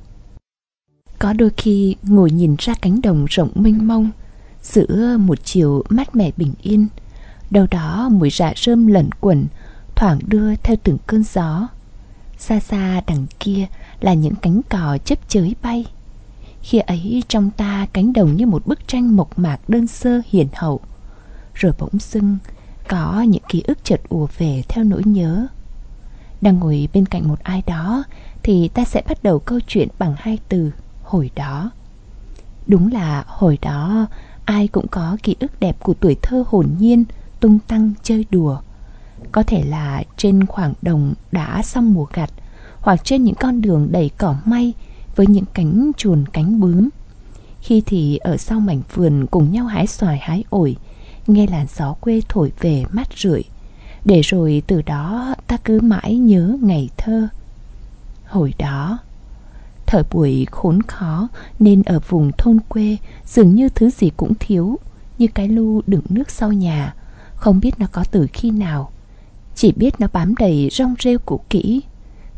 [1.20, 4.12] Có đôi khi ngồi nhìn ra cánh đồng rộng mênh mông,
[4.62, 6.88] Giữa một chiều mát mẻ bình yên.
[7.50, 9.46] Đâu đó mùi rạ rơm lẩn quẩn,
[9.96, 11.68] Thoảng đưa theo từng cơn gió.
[12.38, 13.66] Xa xa đằng kia
[14.02, 15.86] là những cánh cò chấp chới bay
[16.64, 20.48] khi ấy trong ta cánh đồng như một bức tranh mộc mạc đơn sơ hiền
[20.54, 20.80] hậu.
[21.54, 22.38] Rồi bỗng dưng,
[22.88, 25.48] có những ký ức chợt ùa về theo nỗi nhớ.
[26.42, 28.04] Đang ngồi bên cạnh một ai đó,
[28.44, 30.72] Thì ta sẽ bắt đầu câu chuyện bằng hai từ,
[31.04, 31.72] Hồi đó
[32.68, 34.06] Đúng là hồi đó,
[34.46, 37.04] ai cũng có ký ức đẹp của tuổi thơ hồn nhiên,
[37.40, 38.58] Tung tăng, chơi đùa.
[39.32, 42.30] Có thể là trên khoảng đồng đã xong mùa gặt,
[42.80, 44.74] Hoặc trên những con đường đầy cỏ may
[45.16, 46.90] với những cánh chuồn cánh bướm.
[47.62, 50.76] Khi thì ở sau mảnh vườn cùng nhau hái xoài hái ổi,
[51.28, 53.44] nghe làn gió quê thổi về mát rượi.
[54.06, 57.28] Để rồi từ đó ta cứ mãi nhớ ngày thơ.
[58.26, 58.98] Hồi đó,
[59.86, 61.28] thời buổi khốn khó
[61.60, 64.80] nên ở vùng thôn quê dường như thứ gì cũng thiếu,
[65.18, 66.94] như cái lu đựng nước sau nhà,
[67.36, 68.92] không biết nó có từ khi nào.
[69.56, 71.82] Chỉ biết nó bám đầy rong rêu cũ kỹ.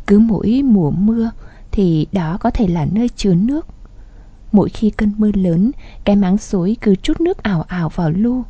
[0.08, 1.32] Cứ mỗi mùa mưa,
[1.76, 3.68] thì đó có thể là nơi chứa nước.
[4.52, 5.72] Mỗi khi cơn mưa lớn,
[6.04, 8.44] cái máng xối cứ chút nước ảo ảo vào lu.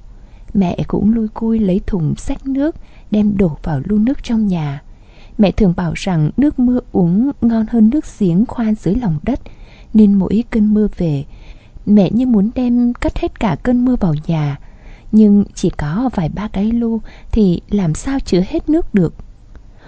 [0.53, 2.75] Mẹ cũng lui cui lấy thùng xách nước,
[3.11, 4.83] đem đổ vào lu nước trong nhà.
[5.37, 9.39] Mẹ thường bảo rằng nước mưa uống ngon hơn nước giếng khoan dưới lòng đất,
[9.93, 11.25] nên mỗi cơn mưa về,
[11.85, 14.59] mẹ như muốn đem cất hết cả cơn mưa vào nhà.
[15.11, 17.01] Nhưng chỉ có vài ba cái lu
[17.31, 19.13] thì làm sao chứa hết nước được.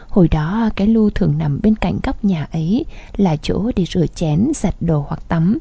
[0.10, 2.86] Hồi đó cái lu thường nằm bên cạnh góc nhà ấy
[3.18, 5.58] là chỗ để rửa chén, giặt đồ hoặc tắm.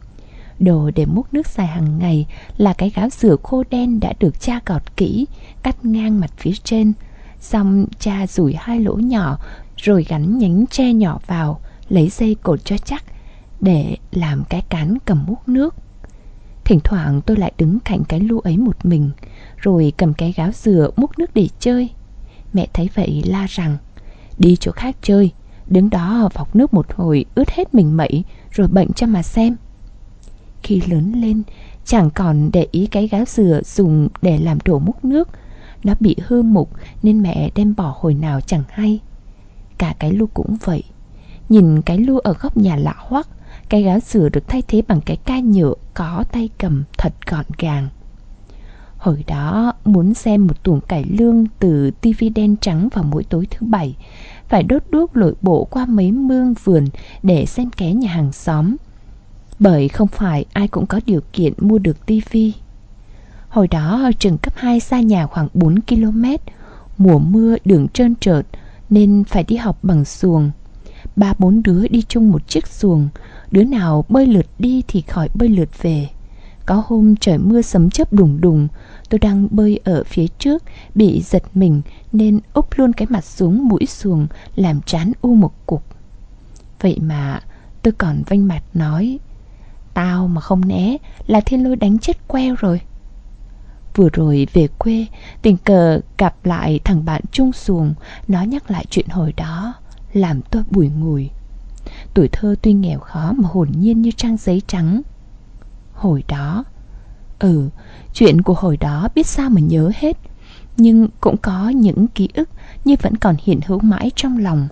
[0.58, 2.26] Đồ để múc nước xài hàng ngày
[2.56, 5.26] là cái gáo rửa khô đen đã được cha gọt kỹ,
[5.62, 6.92] cắt ngang mặt phía trên.
[7.40, 9.38] Xong cha rủi hai lỗ nhỏ
[9.76, 13.04] rồi gắn nhánh tre nhỏ vào, lấy dây cột cho chắc
[13.60, 15.74] để làm cái cán cầm múc nước.
[16.64, 19.10] Thỉnh thoảng tôi lại đứng cạnh cái lu ấy một mình,
[19.56, 21.90] rồi cầm cái gáo dừa múc nước để chơi.
[22.52, 23.76] Mẹ thấy vậy la rằng
[24.38, 25.32] Đi chỗ khác chơi,
[25.66, 29.56] Đứng đó vọc nước một hồi ướt hết mình mẩy Rồi bệnh cho mà xem.
[30.62, 31.42] Khi lớn lên,
[31.86, 35.28] Chẳng còn để ý cái gáo dừa dùng để làm đổ múc nước.
[35.84, 36.70] Nó bị hư mục
[37.02, 39.00] nên mẹ đem bỏ hồi nào chẳng hay.
[39.78, 40.82] Cả cái lu cũng vậy.
[41.48, 43.28] Nhìn cái lu ở góc nhà lạ hoắc,
[43.68, 47.44] Cái gáo dừa được thay thế bằng cái ca nhựa có tay cầm thật gọn
[47.58, 47.88] gàng.
[49.06, 53.46] Hồi đó, muốn xem một tuồng cải lương từ tivi đen trắng vào mỗi tối
[53.50, 53.96] thứ bảy,
[54.48, 56.84] Phải đốt đuốc lội bộ qua mấy mương vườn
[57.22, 58.76] để xem ké nhà hàng xóm.
[59.58, 62.52] Bởi không phải ai cũng có điều kiện mua được tivi.
[63.48, 66.24] Hồi đó, trường cấp 2 xa nhà khoảng 4 km
[66.98, 68.46] Mùa mưa, đường trơn trợt
[68.90, 70.50] nên phải đi học bằng xuồng.
[71.16, 73.08] Ba bốn đứa đi chung một chiếc xuồng,
[73.50, 76.08] Đứa nào bơi lượt đi thì khỏi bơi lượt về.
[76.66, 78.68] Có hôm trời mưa sấm chớp đùng đùng
[79.10, 80.62] Tôi đang bơi ở phía trước,
[80.94, 81.82] Bị giật mình
[82.12, 84.26] Nên úp luôn cái mặt xuống mũi xuồng,
[84.56, 85.82] Làm chán u một cục.
[86.80, 87.40] Vậy mà
[87.82, 89.18] tôi còn vanh mặt nói,
[89.94, 90.96] Tao mà không né
[91.26, 92.80] Là thiên lôi đánh chết queo rồi.
[93.94, 95.06] Vừa rồi về quê,
[95.42, 97.94] Tình cờ gặp lại thằng bạn chung xuồng,
[98.28, 99.74] Nó nhắc lại chuyện hồi đó,
[100.12, 101.30] Làm tôi bùi ngùi.
[102.14, 105.02] Tuổi thơ tuy nghèo khó Mà hồn nhiên như trang giấy trắng.
[105.92, 106.64] Hồi đó
[107.38, 107.68] Ừ,
[108.12, 110.16] chuyện của hồi đó biết sao mà nhớ hết.
[110.76, 112.48] Nhưng cũng có những ký ức
[112.84, 114.68] như vẫn còn hiện hữu mãi trong lòng.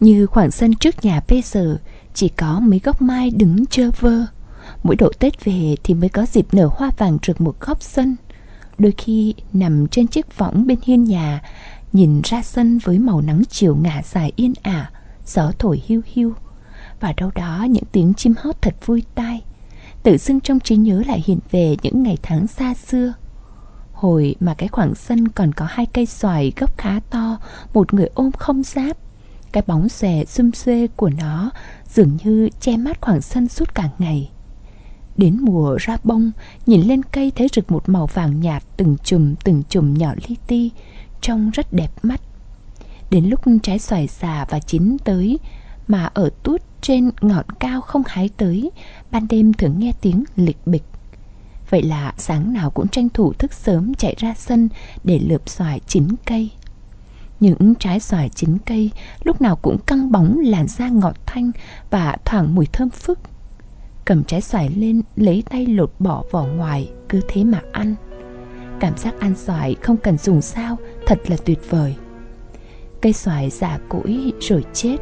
[0.00, 1.78] Như khoảng sân trước nhà bây giờ
[2.14, 4.26] Chỉ có mấy gốc mai đứng chơ vơ.
[4.82, 8.16] Mỗi độ Tết về thì mới có dịp nở hoa vàng rực một góc sân.
[8.78, 11.42] Đôi khi nằm trên chiếc võng bên hiên nhà
[11.92, 14.90] Nhìn ra sân với màu nắng chiều ngả dài yên ả
[15.26, 16.34] Gió thổi hiu hiu.
[17.00, 19.42] Và đâu đó những tiếng chim hót thật vui tai
[20.02, 23.12] tự dưng trong trí nhớ lại hiện về những ngày tháng xa xưa.
[23.92, 27.38] Hồi mà cái khoảng sân còn có hai cây xoài gốc khá to,
[27.74, 28.96] Một người ôm không giáp.
[29.52, 31.50] Cái bóng xòe xum xuê của nó
[31.88, 34.30] Dường như che mắt khoảng sân suốt cả ngày.
[35.16, 36.30] Đến mùa ra bông,
[36.66, 40.36] Nhìn lên cây thấy rực một màu vàng nhạt Từng chùm từng chùm nhỏ li
[40.46, 40.70] ti,
[41.20, 42.20] Trông rất đẹp mắt.
[43.10, 45.38] Đến lúc trái xoài già và chín tới
[45.90, 48.70] mà ở tút trên ngọn cao không hái tới
[49.10, 50.84] Ban đêm thường nghe tiếng lịch bịch
[51.70, 54.68] Vậy là sáng nào cũng tranh thủ thức sớm chạy ra sân
[55.04, 56.50] Để lượp xoài chín cây
[57.40, 58.90] những trái xoài chín cây
[59.24, 61.50] lúc nào cũng căng bóng làn da ngọt thanh
[61.90, 63.18] và thoảng mùi thơm phức.
[64.04, 67.94] Cầm trái xoài lên, lấy tay lột bỏ vỏ ngoài, cứ thế mà ăn.
[68.80, 70.76] Cảm giác ăn xoài không cần dùng sao,
[71.06, 71.96] thật là tuyệt vời.
[73.02, 74.96] Cây xoài già cỗi rồi chết,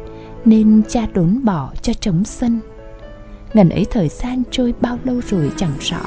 [0.45, 2.59] nên cha đốn bỏ cho trống sân.
[3.53, 6.01] Ngần ấy thời gian trôi bao lâu rồi chẳng rõ.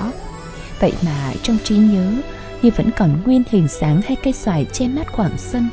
[0.81, 2.13] Vậy mà trong trí nhớ
[2.63, 5.69] như vẫn còn nguyên hình dáng hai cây xoài che mát khoảng sân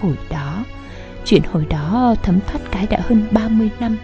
[0.00, 0.64] hồi đó,
[1.24, 3.98] Chuyện hồi đó thấm thoát cái đã hơn 30 năm,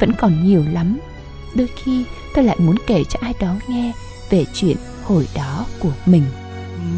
[0.00, 0.98] Vẫn còn nhiều lắm
[1.54, 2.04] Đôi khi
[2.34, 3.92] tôi lại muốn kể cho ai đó nghe
[4.30, 6.22] Về chuyện hồi đó của mình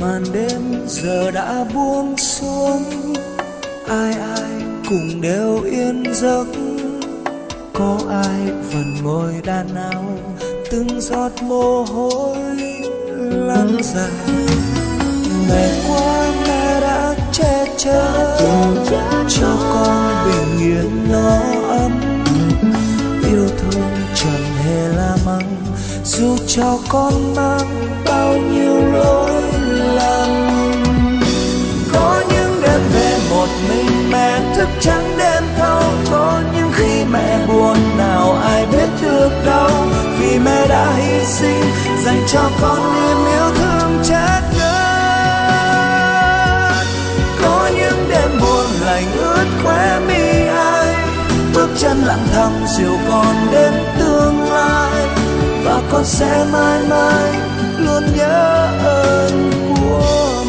[0.00, 2.82] Màn đêm giờ đã buông xuống,
[3.88, 6.46] Ai ai cùng đều yên giấc.
[7.72, 10.04] Có ai vẫn ngồi đàn áo
[10.70, 12.36] Từng giọt mồ hôi
[13.30, 14.10] lăn dài?
[15.48, 18.36] Ngày qua mẹ đã che chở,
[19.28, 22.00] cho con bình yên nó ấm.
[23.28, 25.56] Yêu thương chẳng hề la mắng,
[26.04, 29.42] dù cho con mang bao nhiêu lỗi
[29.94, 30.77] lầm
[33.48, 35.82] một mình mẹ, thức trắng đêm thâu.
[36.10, 39.70] Có những khi mẹ buồn, nào ai biết được đâu.
[40.18, 41.64] Vì mẹ đã hy sinh,
[42.04, 44.84] dành cho con niềm yêu thương trót nhớ
[47.42, 50.94] có những đêm buồn lành ướt khóe mi ai.
[51.54, 55.06] Bước chân lặng thầm, dìu con đến tương lai.
[55.64, 57.32] Và con sẽ mãi mãi
[57.78, 60.44] luôn nhớ ơn của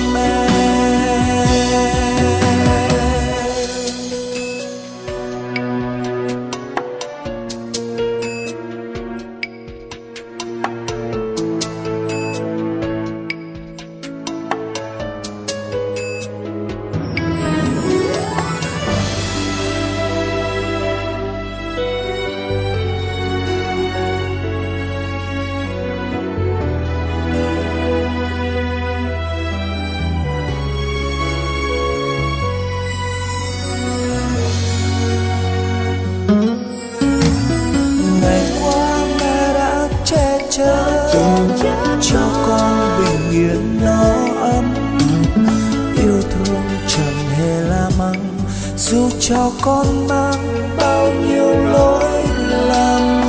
[50.78, 53.22] bao nhiêu lỗi lầm.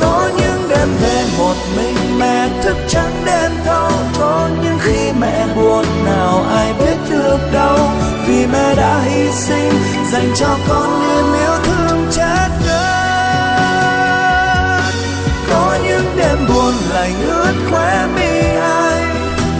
[0.00, 3.90] Có những đêm về một mình mẹ thức trắng đêm thâu.
[4.18, 7.78] Có những khi mẹ buồn nào ai biết được đâu.
[8.26, 9.72] Vì mẹ đã hy sinh,
[10.12, 12.74] dành cho con niềm yêu thương chết ngất.
[15.50, 19.02] Có những đêm buồn lạnh ướt khóe mi ai.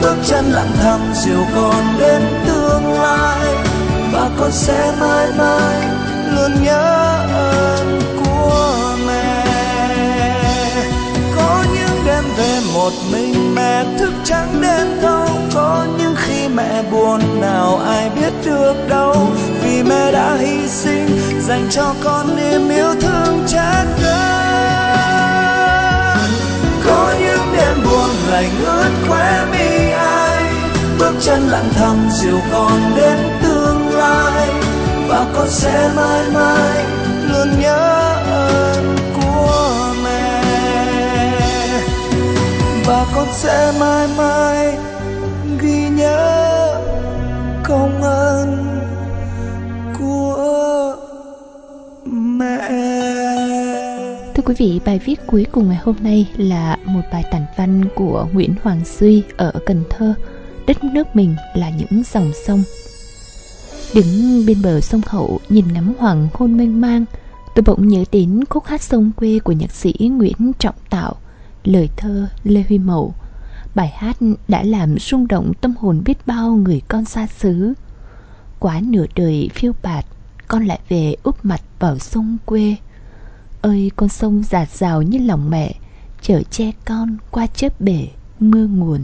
[0.02, 3.54] Bước chân lặng thầm dìu con đến tương lai.
[4.12, 5.76] Và con sẽ mãi mãi
[6.36, 9.46] luôn nhớ ơn của mẹ.
[11.36, 15.28] Có những đêm về một mình mẹ, thức trắng đêm thâu.
[15.54, 19.28] Có những khi mẹ buồn, nào ai biết được đâu.
[19.62, 21.08] Vì mẹ đã hy sinh,
[21.40, 24.44] dành cho con niềm yêu thương chát ngất
[26.86, 30.44] có những đêm buồn lạnh ướt khóe mi ai.
[30.98, 34.43] Bước chân lặng thầm dìu con đến tương lai
[35.14, 36.84] và con sẽ mãi mãi
[37.32, 40.42] luôn nhớ ơn của mẹ
[42.86, 44.78] và con sẽ mãi mãi
[45.60, 46.80] ghi nhớ
[47.64, 48.66] công ơn
[49.98, 50.96] của
[52.04, 52.68] mẹ
[54.34, 57.84] Thưa quý vị, bài viết cuối cùng ngày hôm nay là một bài tản văn
[57.94, 60.14] của Nguyễn Hoàng Duy ở Cần Thơ.
[60.66, 62.62] Đất nước mình là những dòng sông
[63.94, 67.04] Đứng bên bờ sông Hậu, nhìn ngắm hoàng hôn mênh mang,
[67.54, 71.16] Tôi bỗng nhớ đến khúc hát sông quê của nhạc sĩ Nguyễn Trọng Tạo,
[71.64, 73.14] Lời thơ, Lê Huy Mậu.
[73.74, 74.16] Bài hát
[74.48, 77.74] đã làm rung động tâm hồn biết bao người con xa xứ.
[78.58, 80.06] Quá nửa đời phiêu bạt,
[80.48, 82.76] Con lại về úp mặt vào sông quê.
[83.62, 85.74] Ơi, con sông giạt rào như lòng mẹ,
[86.22, 88.08] Chở che con qua chớp bể
[88.40, 89.00] mưa nguồn.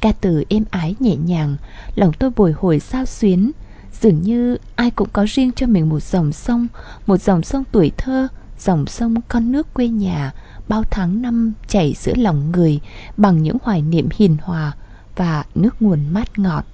[0.00, 1.56] Ca từ êm ái nhẹ nhàng,
[1.94, 3.52] lòng tôi bồi hồi sao xuyến
[4.00, 6.66] dường như ai cũng có riêng cho mình một dòng sông,
[7.06, 8.28] một dòng sông tuổi thơ,
[8.58, 10.32] dòng sông con nước quê nhà,
[10.68, 12.80] bao tháng năm chảy giữa lòng người
[13.16, 14.72] bằng những hoài niệm hiền hòa
[15.16, 16.64] và nước nguồn mát ngọt.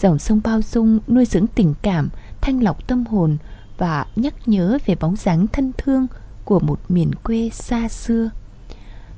[0.00, 2.08] Dòng sông bao dung nuôi dưỡng tình cảm,
[2.40, 3.36] thanh lọc tâm hồn
[3.78, 6.06] và nhắc nhớ về bóng dáng thân thương
[6.44, 8.30] của một miền quê xa xưa.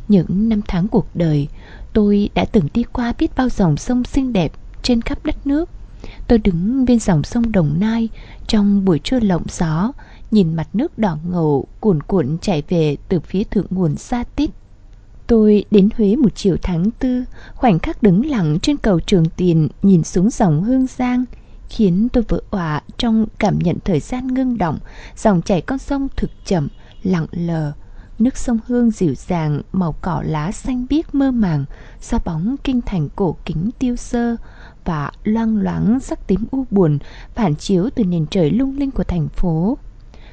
[0.08, 1.48] Những năm tháng cuộc đời,
[1.92, 5.70] tôi đã từng đi qua biết bao dòng sông xinh đẹp trên khắp đất nước
[6.28, 8.08] tôi đứng bên dòng sông đồng nai
[8.46, 9.92] trong buổi trưa lộng gió
[10.30, 14.50] nhìn mặt nước đỏ ngầu cuồn cuộn chảy về từ phía thượng nguồn xa tít
[15.28, 17.24] Tôi đến Huế một chiều tháng tư,
[17.54, 21.24] khoảnh khắc đứng lặng trên cầu Trường Tiền nhìn xuống dòng Hương Giang,
[21.68, 24.78] khiến tôi vỡ òa trong cảm nhận thời gian ngưng động,
[25.16, 26.68] dòng chảy con sông thực chậm,
[27.02, 27.72] lặng lờ.
[28.18, 31.64] Nước sông Hương dịu dàng, màu cỏ lá xanh biếc mơ màng,
[32.00, 34.36] xa bóng kinh thành cổ kính tiêu sơ
[34.88, 36.98] và loang loáng sắc tím u buồn
[37.34, 39.78] phản chiếu từ nền trời lung linh của thành phố.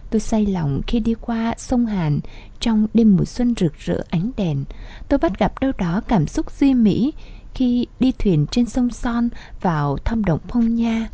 [0.09, 2.19] Tôi say lòng khi đi qua sông Hàn
[2.59, 4.63] trong đêm mùa xuân rực rỡ ánh đèn.
[5.09, 7.13] Tôi bắt gặp đâu đó cảm xúc duy mỹ
[7.53, 9.29] khi đi thuyền trên sông Son
[9.61, 11.09] vào thăm động Phong Nha.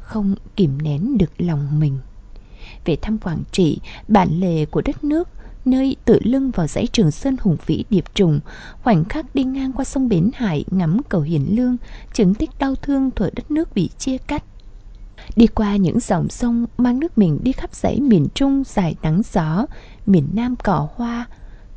[0.00, 1.98] Không kìm nén được lòng mình.
[2.84, 5.28] Về thăm Quảng Trị, bản lề của đất nước,
[5.64, 8.40] nơi tự lưng vào dãy trường sơn hùng vĩ điệp trùng,
[8.82, 11.76] khoảnh khắc đi ngang qua sông Bến Hải ngắm cầu Hiền Lương,
[12.12, 14.44] chứng tích đau thương thuở đất nước bị chia cắt
[15.36, 19.22] Đi qua những dòng sông mang nước mình đi khắp dãy miền Trung dài nắng
[19.32, 19.66] gió,
[20.06, 21.26] miền Nam cỏ hoa.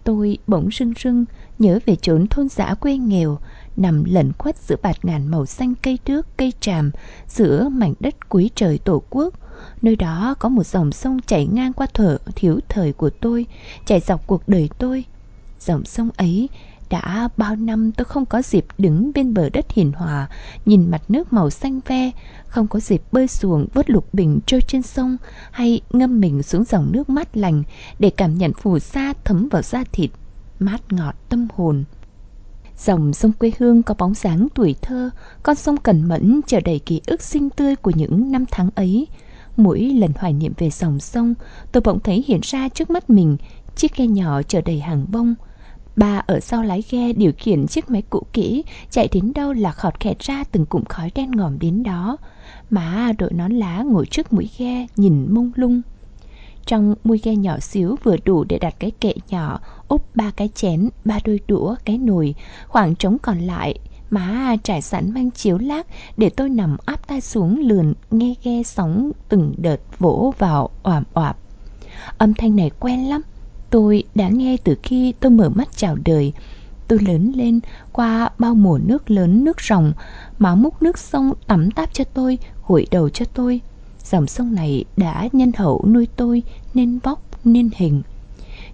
[0.04, 1.26] Tôi bỗng rưng rưng
[1.60, 3.38] nhớ về chốn thôn xã quê nghèo,
[3.78, 6.92] nằm lẩn khuất giữa bạt ngàn màu xanh cây đước, cây tràm,
[7.28, 9.34] giữa mảnh đất quý trời tổ quốc.
[9.84, 13.46] Nơi đó có một dòng sông chảy ngang qua thở thiếu thời của tôi,
[13.86, 15.06] chảy dọc cuộc đời tôi.
[15.60, 16.50] Dòng sông ấy
[16.90, 20.30] đã bao năm tôi không có dịp đứng bên bờ đất hiền hòa,
[20.66, 22.12] nhìn mặt nước màu xanh ve,
[22.48, 25.18] không có dịp bơi xuồng vớt lục bình trôi trên sông
[25.52, 27.64] hay ngâm mình xuống dòng nước mát lành
[28.00, 30.12] để cảm nhận phù sa thấm vào da thịt,
[30.60, 31.84] mát ngọt tâm hồn.
[32.78, 35.10] Dòng sông quê hương có bóng dáng tuổi thơ,
[35.44, 39.08] con sông cẩn mẫn chờ đầy ký ức xinh tươi của những năm tháng ấy.
[39.58, 41.34] Mỗi lần hoài niệm về dòng sông,
[41.72, 43.38] tôi bỗng thấy hiện ra trước mắt mình
[43.76, 45.36] chiếc ghe nhỏ chở đầy hàng bông,
[45.96, 49.72] Ba ở sau lái ghe điều khiển chiếc máy cũ kỹ, chạy đến đâu là
[49.72, 52.18] khọt khẹt ra từng cụm khói đen ngòm đến đó.
[52.70, 55.82] Má đội nón lá ngồi trước mũi ghe, nhìn mông lung.
[56.66, 60.50] Trong mũi ghe nhỏ xíu vừa đủ để đặt cái kệ nhỏ, úp ba cái
[60.56, 62.36] chén, ba đôi đũa, cái nồi,
[62.68, 63.80] khoảng trống còn lại
[64.14, 65.88] má trải sẵn mang chiếu lác
[66.18, 71.04] để tôi nằm áp tay xuống lườn, nghe ghe sóng từng đợt vỗ vào oảm
[71.14, 71.38] oạp.
[72.18, 73.22] Âm thanh này quen lắm.
[73.70, 76.34] Tôi đã nghe từ khi tôi mở mắt chào đời.
[76.88, 77.60] Tôi lớn lên
[77.92, 79.94] qua bao mùa nước lớn, nước ròng
[80.40, 82.38] máu múc nước sông tắm táp cho tôi,
[82.68, 83.62] gội đầu cho tôi.
[84.04, 86.44] Dòng sông này đã nhân hậu nuôi tôi,
[86.74, 88.02] nên vóc, nên hình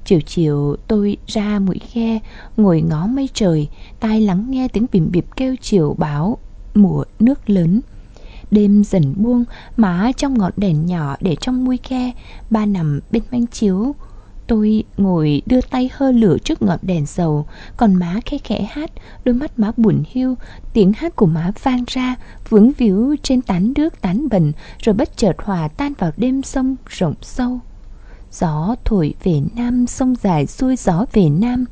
[0.06, 2.20] chiều chiều tôi ra mũi khe
[2.58, 3.68] ngồi ngó mây trời,
[4.00, 6.38] tai lắng nghe tiếng bìm bịp kêu chiều báo
[6.76, 7.82] mùa nước lớn.
[8.52, 9.44] Đêm dần buông,
[9.78, 12.12] má trong ngọn đèn nhỏ để trong mũi khe
[12.50, 13.96] ba nằm bên manh chiếu.
[14.48, 17.46] Tôi ngồi đưa tay hơ lửa trước ngọn đèn dầu,
[17.78, 18.92] Còn má khẽ khẽ hát,
[19.24, 20.36] Đôi mắt má buồn hiu,
[20.74, 22.16] Tiếng hát của má vang ra,
[22.50, 24.52] Vướng víu trên tán nước tán bần,
[24.84, 27.60] Rồi bất chợt hòa tan vào đêm sông rộng sâu.
[28.32, 31.66] Gió thổi về nam Sông dài xuôi gió về nam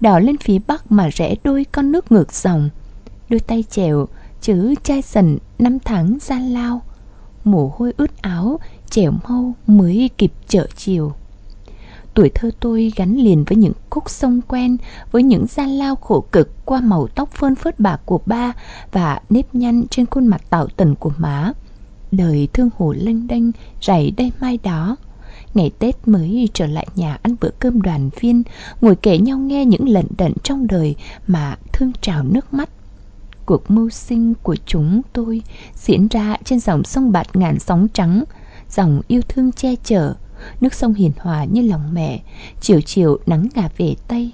[0.00, 2.68] Đỏ lên phía bắc mà rẽ đôi con nước ngược dòng
[3.28, 4.06] Đôi tay chèo
[4.40, 6.82] Chữ chai sần năm tháng gian lao
[7.44, 11.12] Mồ hôi ướt áo Chèo mau mới kịp chợ chiều
[12.18, 14.76] Tuổi thơ tôi gắn liền với những khúc sông quen,
[15.12, 18.52] với những gian lao khổ cực qua màu tóc phơn phớt bạc của ba
[18.92, 21.52] và nếp nhăn trên khuôn mặt tạo tần của má.
[22.12, 23.42] Đời thương hồ lênh đênh,
[23.82, 24.96] rảy đây mai đó.
[25.54, 28.42] Ngày Tết mới trở lại nhà ăn bữa cơm đoàn viên,
[28.80, 30.94] ngồi kể nhau nghe những lận đận trong đời
[31.26, 32.68] mà thương trào nước mắt.
[33.46, 35.42] Cuộc mưu sinh của chúng tôi
[35.74, 38.24] diễn ra trên dòng sông bạt ngàn sóng trắng,
[38.70, 40.14] dòng yêu thương che chở,
[40.60, 42.20] Nước sông hiền hòa như lòng mẹ
[42.60, 44.30] Chiều chiều nắng ngả về Tây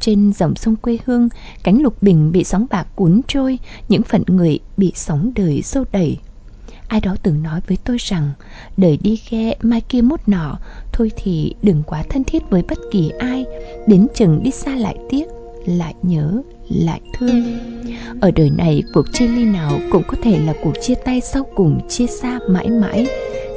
[0.00, 1.28] Trên dòng sông quê hương
[1.62, 5.84] Cánh lục bình bị sóng bạc cuốn trôi Những phận người bị sóng đời xô
[5.92, 6.18] đẩy
[6.88, 8.30] Ai đó từng nói với tôi rằng
[8.76, 10.58] Đời đi ghe mai kia mốt nọ
[10.92, 13.44] Thôi thì đừng quá thân thiết với bất kỳ ai.
[13.86, 15.24] Đến chừng đi xa lại tiếc
[15.66, 17.58] Lại nhớ, lại thương.
[18.20, 21.46] Ở đời này cuộc chia ly nào Cũng có thể là cuộc chia tay sau
[21.54, 23.06] cùng Chia xa mãi mãi.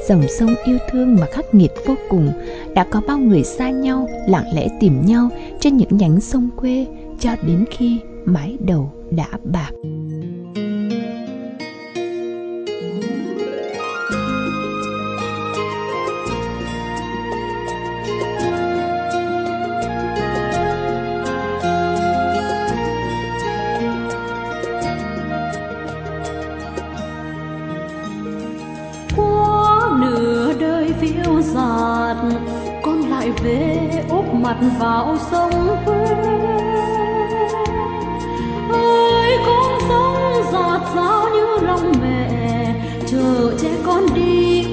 [0.07, 2.31] Dòng sông yêu thương mà khắc nghiệt vô cùng
[2.75, 6.85] đã có bao người xa nhau lặng lẽ tìm nhau trên những nhánh sông quê
[7.19, 9.71] cho đến khi mái đầu đã bạc.
[30.99, 32.17] phiêu giạt.
[32.83, 36.05] Con lại về úp mặt vào sông quê
[38.73, 42.73] ơi, con sông giạt rào như lòng mẹ
[43.07, 44.66] chờ che con đi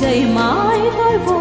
[0.00, 1.37] dày mãi khói vô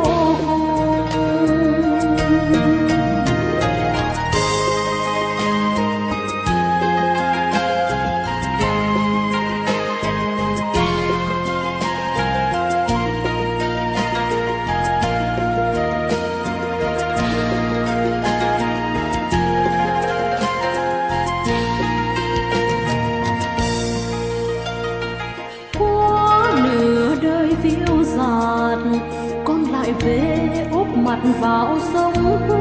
[31.23, 32.13] dạt vào sông
[32.47, 32.57] quê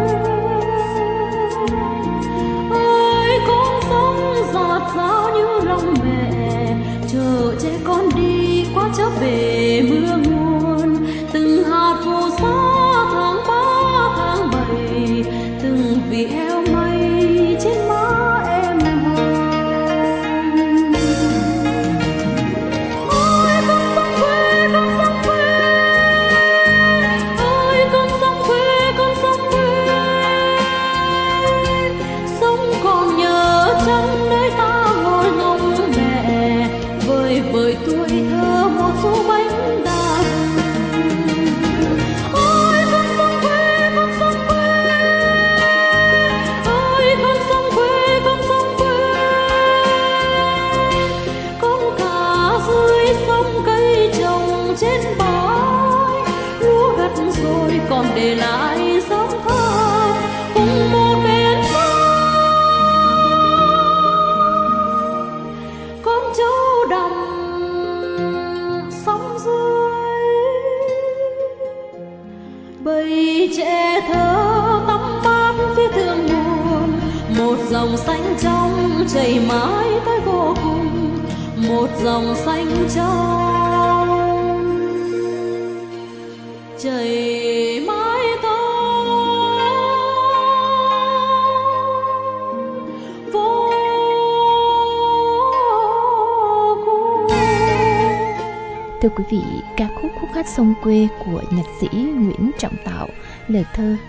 [2.78, 6.76] ơi con sông dạt dào như lòng mẹ,
[7.12, 9.75] chờ che con đi qua trở về.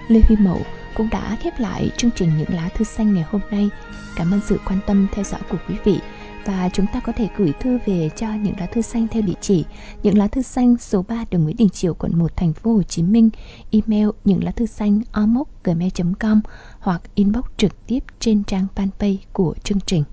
[0.08, 0.62] Lê Huy Mậu
[0.94, 3.70] cũng đã khép lại chương trình Những Lá Thư Xanh ngày hôm nay.
[4.16, 6.00] Cảm ơn sự quan tâm theo dõi của quý vị.
[6.46, 9.34] Và chúng ta có thể gửi thư về cho những lá thư xanh theo địa
[9.42, 9.66] chỉ
[10.04, 12.84] những lá thư xanh số 3 đường Nguyễn Đình Chiểu, quận 1 thành phố Hồ
[12.84, 13.30] Chí Minh.
[13.72, 15.02] Email những lá thư xanh
[15.64, 16.42] gmail.com
[16.80, 20.04] hoặc inbox trực tiếp trên trang fanpage của chương trình.